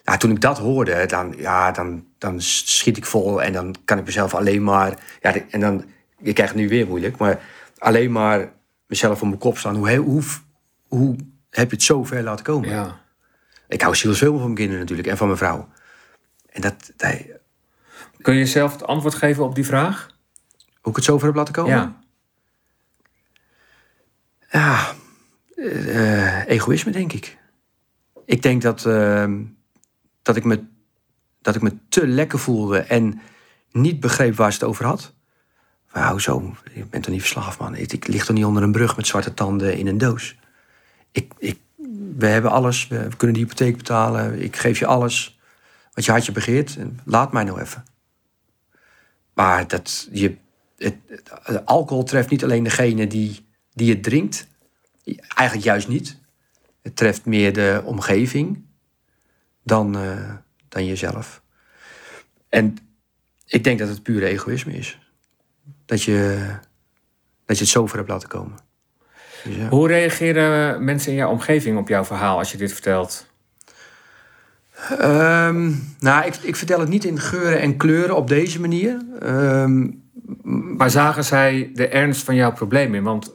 Ja, 0.03 0.17
toen 0.17 0.31
ik 0.31 0.41
dat 0.41 0.57
hoorde, 0.57 1.05
dan, 1.05 1.33
ja, 1.37 1.71
dan, 1.71 2.05
dan 2.17 2.41
schiet 2.41 2.97
ik 2.97 3.05
vol 3.05 3.41
en 3.41 3.53
dan 3.53 3.75
kan 3.85 3.97
ik 3.97 4.05
mezelf 4.05 4.33
alleen 4.33 4.63
maar. 4.63 4.99
Ja, 5.21 5.35
en 5.49 5.59
dan, 5.59 5.85
je 6.17 6.33
krijgt 6.33 6.53
het 6.53 6.61
nu 6.61 6.69
weer 6.69 6.87
moeilijk, 6.87 7.17
maar 7.17 7.39
alleen 7.77 8.11
maar 8.11 8.51
mezelf 8.87 9.21
op 9.21 9.27
mijn 9.27 9.39
kop 9.39 9.57
staan. 9.57 9.75
Hoe, 9.75 9.95
hoe, 9.95 10.21
hoe 10.87 11.15
heb 11.49 11.69
je 11.69 11.75
het 11.75 11.85
zo 11.85 12.03
ver 12.03 12.23
laten 12.23 12.45
komen? 12.45 12.69
Ja. 12.69 12.99
Ik 13.67 13.81
hou 13.81 13.95
zielsveel 13.95 14.31
van 14.33 14.41
mijn 14.43 14.55
kinderen 14.55 14.79
natuurlijk 14.79 15.07
en 15.07 15.17
van 15.17 15.27
mijn 15.27 15.39
vrouw. 15.39 15.67
En 16.49 16.61
dat, 16.61 16.91
dat- 16.97 17.15
Kun 18.21 18.35
je 18.35 18.45
zelf 18.45 18.71
het 18.71 18.87
antwoord 18.87 19.15
geven 19.15 19.43
op 19.43 19.55
die 19.55 19.65
vraag? 19.65 20.10
Hoe 20.81 20.91
ik 20.91 20.95
het 20.95 21.05
zo 21.05 21.17
ver 21.17 21.27
heb 21.27 21.35
laten 21.35 21.53
komen? 21.53 21.71
Ja. 21.71 21.99
Ja, 24.51 24.93
eh, 25.55 26.47
egoïsme 26.47 26.91
denk 26.91 27.13
ik. 27.13 27.37
Ik 28.25 28.41
denk 28.41 28.61
dat, 28.61 28.85
ehm, 28.85 29.43
dat 30.21 30.35
ik 30.35 30.43
me 30.43 30.63
dat 31.41 31.55
ik 31.55 31.61
me 31.61 31.77
te 31.89 32.07
lekker 32.07 32.39
voelde 32.39 32.79
en 32.79 33.21
niet 33.71 33.99
begreep 33.99 34.35
waar 34.35 34.51
ze 34.53 34.59
het 34.59 34.67
over 34.67 34.85
had. 34.85 35.13
Ja, 35.93 36.11
hoezo? 36.11 36.55
Je 36.73 36.85
bent 36.85 37.03
toch 37.03 37.13
niet 37.13 37.21
verslaafd, 37.21 37.59
man? 37.59 37.75
Ik, 37.75 37.93
ik 37.93 38.07
lig 38.07 38.25
toch 38.25 38.35
niet 38.35 38.45
onder 38.45 38.63
een 38.63 38.71
brug 38.71 38.95
met 38.95 39.07
zwarte 39.07 39.33
tanden 39.33 39.77
in 39.77 39.87
een 39.87 39.97
doos? 39.97 40.35
Ik, 41.11 41.33
ik, 41.37 41.59
we 42.17 42.25
hebben 42.27 42.51
alles, 42.51 42.87
we 42.87 43.07
kunnen 43.17 43.35
de 43.35 43.41
hypotheek 43.41 43.77
betalen. 43.77 44.41
Ik 44.41 44.55
geef 44.55 44.79
je 44.79 44.85
alles 44.85 45.39
wat 45.93 46.05
je 46.05 46.11
hartje 46.11 46.31
begeert. 46.31 46.75
En 46.77 46.99
Laat 47.05 47.31
mij 47.31 47.43
nou 47.43 47.61
even. 47.61 47.83
Maar 49.33 49.67
dat, 49.67 50.07
je, 50.11 50.37
het, 50.83 50.95
het- 51.43 51.65
alcohol 51.65 52.03
treft 52.03 52.29
niet 52.29 52.43
alleen 52.43 52.63
degene 52.63 53.07
die, 53.07 53.45
die 53.73 53.89
het 53.89 54.03
drinkt. 54.03 54.47
Eigenlijk 55.35 55.63
juist 55.67 55.87
niet. 55.87 56.17
Het 56.81 56.95
treft 56.95 57.25
meer 57.25 57.53
de 57.53 57.81
omgeving 57.85 58.63
dan, 59.63 59.97
eh, 59.97 60.33
dan 60.69 60.85
jezelf. 60.85 61.41
En 62.49 62.77
ik 63.45 63.63
denk 63.63 63.79
dat 63.79 63.87
het 63.87 64.03
pure 64.03 64.25
egoïsme 64.25 64.73
is. 64.73 64.99
Dat 65.85 66.03
je, 66.03 66.45
dat 67.45 67.57
je 67.57 67.63
het 67.63 67.71
zover 67.73 67.97
hebt 67.97 68.09
laten 68.09 68.27
komen. 68.29 68.57
Dus 69.43 69.55
ja. 69.55 69.67
Hoe 69.69 69.87
reageren 69.87 70.83
mensen 70.83 71.11
in 71.11 71.17
jouw 71.17 71.29
omgeving 71.29 71.77
op 71.77 71.87
jouw 71.87 72.05
verhaal 72.05 72.37
als 72.37 72.51
je 72.51 72.57
dit 72.57 72.73
vertelt? 72.73 73.29
Ehm, 74.89 75.71
nou, 75.99 76.25
ik, 76.25 76.35
ik 76.35 76.55
vertel 76.55 76.79
het 76.79 76.89
niet 76.89 77.05
in 77.05 77.19
geuren 77.19 77.59
en 77.61 77.77
kleuren 77.77 78.15
op 78.15 78.27
deze 78.27 78.59
manier. 78.59 79.01
Ehm, 79.19 79.89
Maar 80.43 80.89
zagen 80.89 81.23
zij 81.25 81.71
de 81.73 81.87
ernst 81.87 82.23
van 82.23 82.35
jouw 82.35 82.51
probleem 82.51 82.95
in? 82.95 83.03
Want 83.03 83.33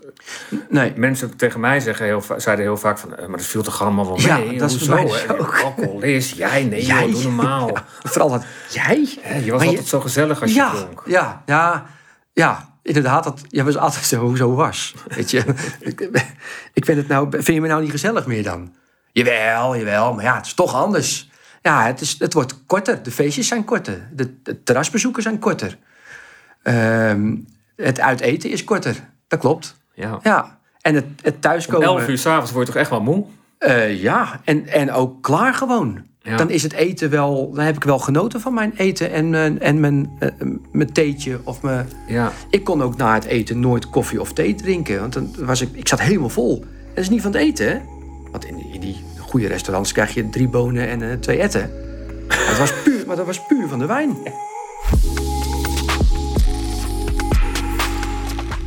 nee, 0.69 0.93
mensen 0.97 1.37
tegen 1.37 1.61
mij 1.61 1.81
zeggen 1.81 2.05
heel 2.07 2.23
zeiden 2.37 2.65
heel 2.65 2.77
vaak 2.77 2.99
van... 2.99 3.17
eh, 3.17 3.27
maar 3.27 3.37
dat 3.37 3.47
viel 3.47 3.63
toch 3.63 3.83
allemaal 3.83 4.07
wel 4.07 4.21
Ja, 4.21 4.39
mee? 4.39 4.59
dat 4.59 4.71
is 4.71 4.89
mij 4.89 5.07
hè? 5.07 5.39
ook. 5.41 5.61
Alcoholist, 5.65 6.37
jij? 6.37 6.65
Nee, 6.65 6.85
Jij? 6.85 7.03
joh, 7.09 7.13
doe 7.13 7.23
normaal. 7.23 7.69
Ja, 7.75 7.85
vooral 8.03 8.31
dat 8.31 8.45
jij. 8.71 9.09
Je 9.45 9.51
was 9.51 9.59
Maar 9.61 9.69
altijd 9.69 9.87
zo 9.87 10.01
gezellig 10.01 10.43
als 10.43 10.51
je 10.51 10.57
ja, 10.57 10.71
dronk. 10.75 11.03
ja, 11.07 11.43
ja, 11.47 11.87
ja, 12.33 12.75
inderdaad. 12.83 13.25
Dat, 13.25 13.41
jij 13.49 13.65
was 13.65 13.77
altijd 13.77 14.05
zo, 14.05 14.35
zo 14.35 14.55
was. 14.55 14.95
Weet 15.09 15.31
je, 15.31 15.45
ik, 15.81 16.01
ik 16.73 16.85
vind 16.85 16.99
het 16.99 17.09
nou, 17.09 17.27
vind 17.31 17.47
je 17.47 17.61
me 17.61 17.69
nou 17.69 17.83
niet 17.83 17.91
gezellig 17.91 18.27
meer 18.27 18.43
dan? 18.43 18.75
Jawel, 19.13 19.77
jawel, 19.77 20.15
maar 20.15 20.25
ja, 20.25 20.37
het 20.37 20.47
is 20.47 20.55
toch 20.55 20.75
anders. 20.75 21.31
Ja, 21.63 21.87
het, 21.87 22.01
is, 22.01 22.17
het 22.19 22.33
wordt 22.33 22.65
korter. 22.67 23.03
De 23.03 23.11
feestjes 23.11 23.49
zijn 23.49 23.65
korter. 23.65 24.09
De, 24.13 24.43
de 24.43 24.63
terrasbezoeken 24.63 25.23
zijn 25.23 25.39
korter. 25.39 25.79
Ehm, 26.67 27.35
het 27.77 28.01
uiteten 28.01 28.51
is 28.51 28.65
korter. 28.65 29.09
Dat 29.29 29.39
klopt. 29.41 29.77
Ja. 29.95 30.19
Ja. 30.23 30.59
En 30.81 30.95
het, 30.95 31.05
het 31.23 31.35
Om 31.35 31.41
thuiskomen. 31.41 31.87
11 31.87 32.09
uur 32.09 32.19
s'avonds 32.19 32.53
word 32.53 32.67
je 32.67 32.73
toch 32.73 32.81
echt 32.81 32.91
wel 32.91 33.01
moe? 33.03 33.25
Eh, 33.59 34.03
ja, 34.03 34.41
en, 34.45 34.67
en 34.67 34.93
ook 34.93 35.23
klaar 35.23 35.55
gewoon. 35.55 36.05
Ja. 36.19 36.37
Dan 36.37 36.51
is 36.51 36.63
het 36.63 36.73
eten 36.73 37.11
wel. 37.11 37.51
Dan 37.55 37.65
heb 37.65 37.77
ik 37.77 37.85
wel 37.85 37.99
genoten 37.99 38.41
van 38.41 38.55
mijn 38.55 38.73
eten 38.77 39.13
en, 39.13 39.31
mijn- 39.31 39.61
en 39.61 39.81
mijn, 39.81 40.11
eh, 40.19 40.29
mijn 40.73 40.93
theetje. 40.93 41.41
Of 41.45 41.63
mijn, 41.63 41.89
Ja. 42.09 42.33
ik 42.51 42.65
kon 42.65 42.83
ook 42.83 42.97
na 42.97 43.15
het 43.15 43.25
eten 43.25 43.61
nooit 43.61 43.91
koffie 43.91 44.21
of 44.21 44.33
thee 44.33 44.55
drinken. 44.55 45.01
Want 45.01 45.13
dan 45.13 45.31
was 45.39 45.61
ik, 45.61 45.69
ik 45.73 45.89
zat 45.89 46.01
helemaal 46.01 46.29
vol. 46.29 46.59
Dat 46.95 47.05
is 47.05 47.09
niet 47.11 47.23
van 47.23 47.33
het 47.33 47.41
eten, 47.41 47.69
hè? 47.69 47.79
Want 48.33 48.45
in, 48.45 48.67
in 48.73 48.81
die 48.81 48.97
goede 49.19 49.47
restaurants 49.47 49.93
krijg 49.93 50.15
je 50.15 50.29
drie 50.29 50.49
bonen 50.49 50.89
en 50.89 51.03
eh, 51.03 51.13
twee 51.21 51.39
etten. 51.39 51.71
Maar 52.29 52.47
dat, 52.49 52.59
was 52.59 52.83
puur, 52.83 53.07
maar 53.07 53.17
dat 53.17 53.27
was 53.27 53.47
puur 53.47 53.69
van 53.69 53.79
de 53.79 53.87
wijn. 53.87 54.17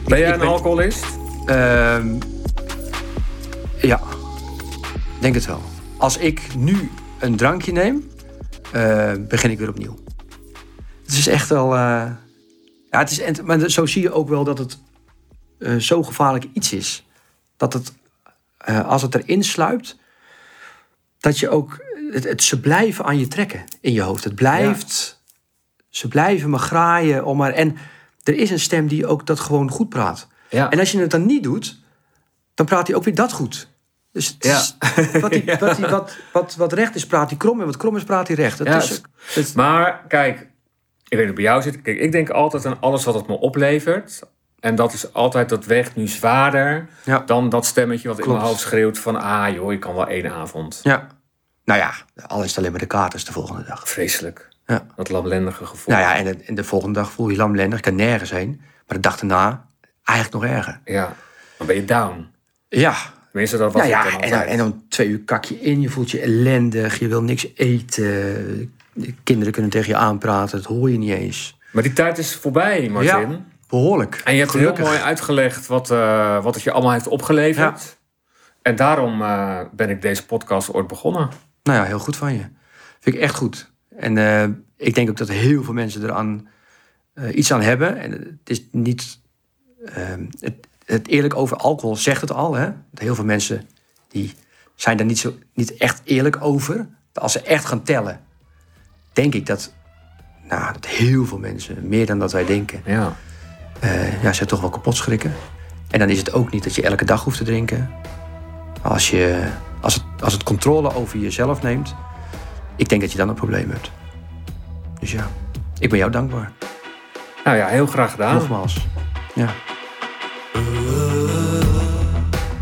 Ben 0.09 0.19
jij 0.19 0.33
een 0.33 0.39
ben- 0.39 0.47
alcoholist? 0.47 1.05
Ehm, 1.45 2.17
ja, 3.81 4.01
denk 5.19 5.33
het 5.35 5.45
wel. 5.45 5.61
Als 5.97 6.17
ik 6.17 6.55
nu 6.55 6.91
een 7.19 7.35
drankje 7.35 7.71
neem, 7.71 8.09
eh, 8.71 9.13
begin 9.27 9.51
ik 9.51 9.57
weer 9.59 9.69
opnieuw. 9.69 9.97
Het 11.05 11.17
is 11.17 11.27
echt 11.27 11.49
wel. 11.49 11.75
eh, 11.75 12.11
ja, 12.89 12.99
het 12.99 13.11
is, 13.11 13.41
maar 13.41 13.69
zo 13.69 13.85
zie 13.85 14.01
je 14.01 14.11
ook 14.11 14.29
wel 14.29 14.43
dat 14.43 14.57
het 14.57 14.77
eh, 15.59 15.75
zo 15.75 16.03
gevaarlijk 16.03 16.45
iets 16.53 16.73
is. 16.73 17.05
Dat 17.57 17.73
het, 17.73 17.93
als 18.85 19.01
het 19.01 19.15
erin 19.15 19.43
sluipt, 19.43 19.97
dat 21.19 21.39
je 21.39 21.49
ook. 21.49 21.85
Het, 22.11 22.23
het, 22.23 22.43
ze 22.43 22.59
blijven 22.59 23.05
aan 23.05 23.19
je 23.19 23.27
trekken 23.27 23.63
in 23.81 23.93
je 23.93 24.01
hoofd. 24.01 24.23
Het 24.23 24.35
blijft. 24.35 25.21
Ze 25.89 26.07
blijven 26.07 26.49
me 26.49 26.57
graaien 26.57 27.25
om 27.25 27.37
maar. 27.37 27.53
En 27.53 27.77
er 28.29 28.35
is 28.37 28.49
een 28.51 28.59
stem 28.59 28.87
die 28.87 29.07
ook 29.07 29.25
dat 29.25 29.39
gewoon 29.39 29.69
goed 29.71 29.89
praat. 29.89 30.27
Ja. 30.49 30.69
En 30.69 30.79
als 30.79 30.91
je 30.91 30.99
het 30.99 31.11
dan 31.11 31.25
niet 31.25 31.43
doet, 31.43 31.79
dan 32.53 32.65
praat 32.65 32.87
hij 32.87 32.95
ook 32.95 33.03
weer 33.03 33.15
dat 33.15 33.31
goed. 33.31 33.69
Dus 34.11 34.35
Ja. 34.39 34.61
wat, 35.19 35.31
hij, 35.31 35.57
wat, 35.59 35.77
hij, 35.77 35.89
wat, 35.89 36.17
wat, 36.33 36.55
wat 36.55 36.73
recht 36.73 36.95
is, 36.95 37.05
praat 37.05 37.29
hij 37.29 37.37
krom. 37.37 37.59
En 37.59 37.65
wat 37.65 37.77
krom 37.77 37.95
is, 37.95 38.03
praat 38.03 38.27
hij 38.27 38.35
recht. 38.35 38.57
Dat 38.57 38.67
Ja, 38.67 38.77
is, 38.77 39.01
het- 39.35 39.55
Maar 39.55 40.03
kijk, 40.07 40.47
ik 41.07 41.17
weet 41.17 41.25
niet 41.25 41.35
bij 41.35 41.43
jou 41.43 41.61
zit. 41.61 41.81
Kijk, 41.81 41.99
ik 41.99 42.11
denk 42.11 42.29
altijd 42.29 42.65
aan 42.65 42.79
alles 42.81 43.03
wat 43.03 43.13
het 43.13 43.27
me 43.27 43.39
oplevert. 43.39 44.19
En 44.59 44.75
dat 44.75 44.93
is 44.93 45.13
altijd, 45.13 45.49
dat 45.49 45.65
weegt 45.65 45.95
nu 45.95 46.07
zwaarder 46.07 46.87
Ja. 47.05 47.19
dan 47.19 47.49
dat 47.49 47.65
stemmetje 47.65 48.07
wat 48.07 48.19
in 48.19 48.27
mijn 48.27 48.39
hoofd 48.41 48.59
schreeuwt 48.59 48.99
van... 48.99 49.15
Ah 49.15 49.53
joh, 49.53 49.71
ik 49.73 49.79
kan 49.79 49.95
wel 49.95 50.07
één 50.07 50.31
avond. 50.31 50.79
ja. 50.83 51.07
Nou 51.63 51.79
ja, 51.81 51.93
al 52.27 52.41
is 52.43 52.49
het 52.49 52.57
alleen 52.57 52.71
maar 52.71 52.79
de 52.79 52.85
katers 52.85 53.25
de 53.25 53.31
volgende 53.31 53.63
dag. 53.63 53.89
Vreselijk. 53.89 54.48
Ja. 54.69 54.85
Dat 54.95 55.09
lamlendige 55.09 55.65
gevoel. 55.65 55.95
Nou 55.95 56.07
ja, 56.07 56.15
en 56.15 56.23
de, 56.23 56.43
en 56.45 56.55
de 56.55 56.63
volgende 56.63 56.99
dag 56.99 57.11
voel 57.11 57.29
je 57.29 57.37
lamlendig. 57.37 57.77
Ik 57.77 57.83
kan 57.83 57.95
nergens 57.95 58.31
heen. 58.31 58.61
Maar 58.87 58.97
de 58.97 58.99
dag 58.99 59.19
daarna 59.19 59.65
eigenlijk 60.03 60.43
nog 60.43 60.55
erger. 60.55 60.79
Ja. 60.85 61.15
Dan 61.57 61.67
ben 61.67 61.75
je 61.75 61.85
down. 61.85 62.27
Ja, 62.67 62.95
Tenminste, 63.31 63.57
dat 63.57 63.73
was 63.73 63.81
nou 63.81 63.93
ja 63.93 64.03
dan 64.03 64.21
en, 64.21 64.29
dan, 64.29 64.41
en 64.41 64.57
dan 64.57 64.83
twee 64.89 65.07
uur 65.07 65.19
kak 65.19 65.43
je 65.45 65.59
in. 65.59 65.81
Je 65.81 65.89
voelt 65.89 66.11
je 66.11 66.19
ellendig. 66.21 66.99
Je 66.99 67.07
wil 67.07 67.23
niks 67.23 67.47
eten. 67.55 68.73
De 68.93 69.13
kinderen 69.23 69.53
kunnen 69.53 69.71
tegen 69.71 69.89
je 69.89 69.95
aanpraten. 69.95 70.57
Dat 70.57 70.65
hoor 70.65 70.89
je 70.91 70.97
niet 70.97 71.13
eens. 71.13 71.57
Maar 71.71 71.83
die 71.83 71.93
tijd 71.93 72.17
is 72.17 72.35
voorbij, 72.35 72.89
Martin. 72.89 73.31
Ja, 73.31 73.41
behoorlijk. 73.67 74.21
En 74.23 74.33
je 74.33 74.39
hebt 74.39 74.51
Gelukkig. 74.51 74.77
heel 74.77 74.87
mooi 74.87 74.99
uitgelegd 74.99 75.67
wat, 75.67 75.91
eh, 75.91 76.43
wat 76.43 76.55
het 76.55 76.63
je 76.63 76.71
allemaal 76.71 76.91
heeft 76.91 77.07
opgeleverd. 77.07 77.97
En 78.61 78.75
daarom 78.75 79.21
eh, 79.21 79.59
ben 79.71 79.89
ik 79.89 80.01
deze 80.01 80.25
podcast 80.25 80.73
ooit 80.73 80.87
begonnen. 80.87 81.29
Nou 81.63 81.77
ja, 81.77 81.83
heel 81.83 81.99
goed 81.99 82.15
van 82.15 82.33
je. 82.33 82.45
Vind 82.99 83.15
ik 83.15 83.21
echt 83.21 83.35
goed. 83.35 83.71
En 83.99 84.17
eh, 84.17 84.43
ik 84.87 84.95
denk 84.95 85.09
ook 85.09 85.17
dat 85.17 85.29
heel 85.29 85.63
veel 85.63 85.73
mensen 85.73 86.03
eraan 86.03 86.47
eh, 87.13 87.35
iets 87.37 87.53
aan 87.53 87.61
hebben. 87.61 87.97
En 87.97 88.11
het 88.11 88.49
is 88.49 88.63
niet. 88.71 89.19
ehm, 89.85 90.25
het, 90.39 90.53
het 90.85 91.07
eerlijk 91.07 91.35
over 91.35 91.57
alcohol 91.57 91.95
zegt 91.95 92.21
het 92.21 92.31
al. 92.31 92.53
Hè? 92.53 92.65
Dat 92.65 92.99
heel 92.99 93.15
veel 93.15 93.25
mensen 93.25 93.69
die 94.07 94.33
zijn 94.75 94.97
daar 94.97 95.05
niet, 95.05 95.19
zo, 95.19 95.33
niet 95.53 95.77
echt 95.77 96.01
eerlijk 96.03 96.37
over. 96.41 96.87
Als 97.13 97.31
ze 97.31 97.41
echt 97.41 97.65
gaan 97.65 97.83
tellen, 97.83 98.19
denk 99.13 99.33
ik 99.33 99.45
dat, 99.45 99.73
nou, 100.49 100.73
dat 100.73 100.85
heel 100.85 101.25
veel 101.25 101.37
mensen, 101.39 101.87
meer 101.87 102.05
dan 102.05 102.19
dat 102.19 102.31
wij 102.31 102.45
denken, 102.45 102.81
Ja. 102.85 103.15
eh, 103.79 104.23
ja, 104.23 104.33
ze 104.33 104.45
toch 104.45 104.61
wel 104.61 104.69
kapot 104.69 104.95
schrikken. 104.95 105.33
En 105.89 105.99
dan 105.99 106.09
is 106.09 106.17
het 106.17 106.33
ook 106.33 106.51
niet 106.51 106.63
dat 106.63 106.75
je 106.75 106.81
elke 106.81 107.05
dag 107.05 107.23
hoeft 107.23 107.37
te 107.37 107.43
drinken. 107.43 107.89
Als, 108.81 109.09
je, 109.09 109.49
als, 109.81 109.93
het, 109.93 110.03
als 110.23 110.33
het 110.33 110.43
controle 110.43 110.93
over 110.95 111.19
jezelf 111.19 111.61
neemt, 111.61 111.95
ik 112.79 112.89
denk 112.89 113.01
dat 113.01 113.11
je 113.11 113.17
dan 113.17 113.29
een 113.29 113.35
probleem 113.35 113.69
hebt. 113.69 113.91
Dus 114.99 115.11
ja, 115.11 115.27
ik 115.79 115.89
ben 115.89 115.97
jou 115.97 116.11
dankbaar. 116.11 116.51
Nou 117.43 117.57
ja, 117.57 117.67
heel 117.67 117.85
graag 117.85 118.11
gedaan. 118.11 118.35
Nogmaals. 118.35 118.87
Ja. 119.35 119.49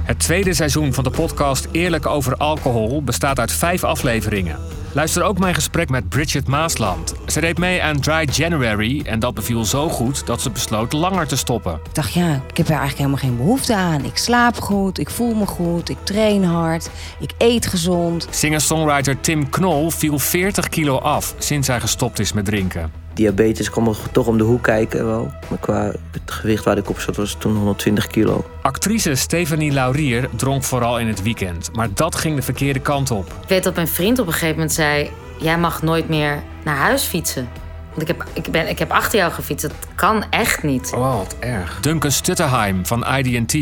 Het 0.03 0.19
tweede 0.19 0.53
seizoen 0.53 0.93
van 0.93 1.03
de 1.03 1.09
podcast 1.09 1.67
Eerlijk 1.71 2.05
over 2.05 2.35
alcohol 2.37 3.03
bestaat 3.03 3.39
uit 3.39 3.51
vijf 3.51 3.83
afleveringen. 3.83 4.57
Luister 4.97 5.23
ook 5.23 5.39
mijn 5.39 5.53
gesprek 5.53 5.89
met 5.89 6.09
Bridget 6.09 6.47
Maasland. 6.47 7.13
Ze 7.27 7.39
deed 7.39 7.57
mee 7.57 7.83
aan 7.83 7.99
Dry 7.99 8.27
January 8.31 9.01
en 9.05 9.19
dat 9.19 9.33
beviel 9.33 9.65
zo 9.65 9.89
goed 9.89 10.25
dat 10.25 10.41
ze 10.41 10.49
besloot 10.49 10.93
langer 10.93 11.27
te 11.27 11.35
stoppen. 11.35 11.73
Ik 11.73 11.95
dacht, 11.95 12.13
ja, 12.13 12.33
ik 12.49 12.57
heb 12.57 12.65
er 12.65 12.77
eigenlijk 12.77 12.97
helemaal 12.97 13.17
geen 13.17 13.37
behoefte 13.37 13.75
aan. 13.75 14.05
Ik 14.05 14.17
slaap 14.17 14.59
goed, 14.59 14.99
ik 14.99 15.09
voel 15.09 15.33
me 15.33 15.45
goed, 15.45 15.89
ik 15.89 15.97
train 16.03 16.43
hard, 16.43 16.89
ik 17.19 17.31
eet 17.37 17.67
gezond. 17.67 18.27
Singer-songwriter 18.29 19.19
Tim 19.19 19.49
Knol 19.49 19.89
viel 19.89 20.19
40 20.19 20.69
kilo 20.69 20.97
af 20.97 21.35
sinds 21.37 21.67
hij 21.67 21.79
gestopt 21.79 22.19
is 22.19 22.33
met 22.33 22.45
drinken. 22.45 23.06
Diabetes 23.17 23.69
kwam 23.69 23.87
er 23.87 23.97
toch 24.11 24.27
om 24.27 24.37
de 24.37 24.43
hoek 24.43 24.63
kijken 24.63 25.05
wel. 25.05 25.31
Maar 25.49 25.59
qua 25.59 25.91
het 26.11 26.31
gewicht 26.31 26.63
waar 26.63 26.77
ik 26.77 26.89
op 26.89 26.99
zat 26.99 27.15
was 27.15 27.35
toen 27.39 27.55
120 27.55 28.07
kilo. 28.07 28.45
Actrice 28.61 29.15
Stephanie 29.15 29.71
Laurier 29.71 30.29
dronk 30.35 30.63
vooral 30.63 30.99
in 30.99 31.07
het 31.07 31.21
weekend, 31.21 31.69
maar 31.73 31.87
dat 31.93 32.15
ging 32.15 32.35
de 32.35 32.41
verkeerde 32.41 32.79
kant 32.79 33.11
op. 33.11 33.25
Ik 33.41 33.49
weet 33.49 33.63
dat 33.63 33.75
mijn 33.75 33.87
vriend 33.87 34.19
op 34.19 34.27
een 34.27 34.33
gegeven 34.33 34.55
moment 34.55 34.73
zei: 34.73 35.11
Jij 35.39 35.57
mag 35.57 35.81
nooit 35.81 36.09
meer 36.09 36.43
naar 36.63 36.75
huis 36.75 37.03
fietsen. 37.03 37.49
Want 37.89 38.01
ik 38.01 38.07
heb, 38.07 38.25
ik 38.33 38.51
ben, 38.51 38.69
ik 38.69 38.79
heb 38.79 38.91
achter 38.91 39.19
jou 39.19 39.31
gefietst. 39.31 39.61
Dat 39.61 39.75
kan 39.95 40.23
echt 40.29 40.63
niet. 40.63 40.91
Oh, 40.95 41.17
wat 41.17 41.35
erg. 41.39 41.79
Duncan 41.81 42.11
Stutterheim 42.11 42.85
van 42.85 43.05
ID&T. 43.17 43.57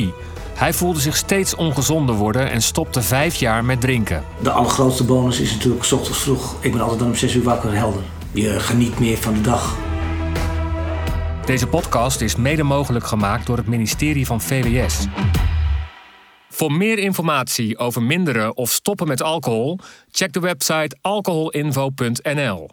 Hij 0.53 0.73
voelde 0.73 0.99
zich 0.99 1.15
steeds 1.15 1.55
ongezonder 1.55 2.15
worden 2.15 2.51
en 2.51 2.61
stopte 2.61 3.01
vijf 3.01 3.35
jaar 3.35 3.65
met 3.65 3.81
drinken. 3.81 4.23
De 4.39 4.49
allergrootste 4.49 5.03
bonus 5.03 5.39
is 5.39 5.51
natuurlijk 5.51 5.83
's 5.83 5.91
ochtends 5.91 6.19
vroeg. 6.19 6.55
Ik 6.59 6.71
ben 6.71 6.81
altijd 6.81 6.99
dan 6.99 7.07
om 7.07 7.15
6 7.15 7.35
uur 7.35 7.43
wakker 7.43 7.75
helder. 7.75 8.01
Je 8.35 8.59
geniet 8.59 8.99
meer 8.99 9.17
van 9.17 9.33
de 9.33 9.41
dag. 9.41 9.77
Deze 11.45 11.67
podcast 11.67 12.21
is 12.21 12.35
mede 12.35 12.63
mogelijk 12.63 13.05
gemaakt 13.05 13.45
door 13.45 13.57
het 13.57 13.67
ministerie 13.67 14.25
van 14.25 14.41
VWS. 14.41 15.05
Voor 16.49 16.71
meer 16.71 16.97
informatie 16.99 17.77
over 17.77 18.03
minderen 18.03 18.57
of 18.57 18.69
stoppen 18.71 19.07
met 19.07 19.21
alcohol, 19.21 19.79
check 20.11 20.33
de 20.33 20.39
website 20.39 20.97
alcoholinfo.nl. 21.01 22.69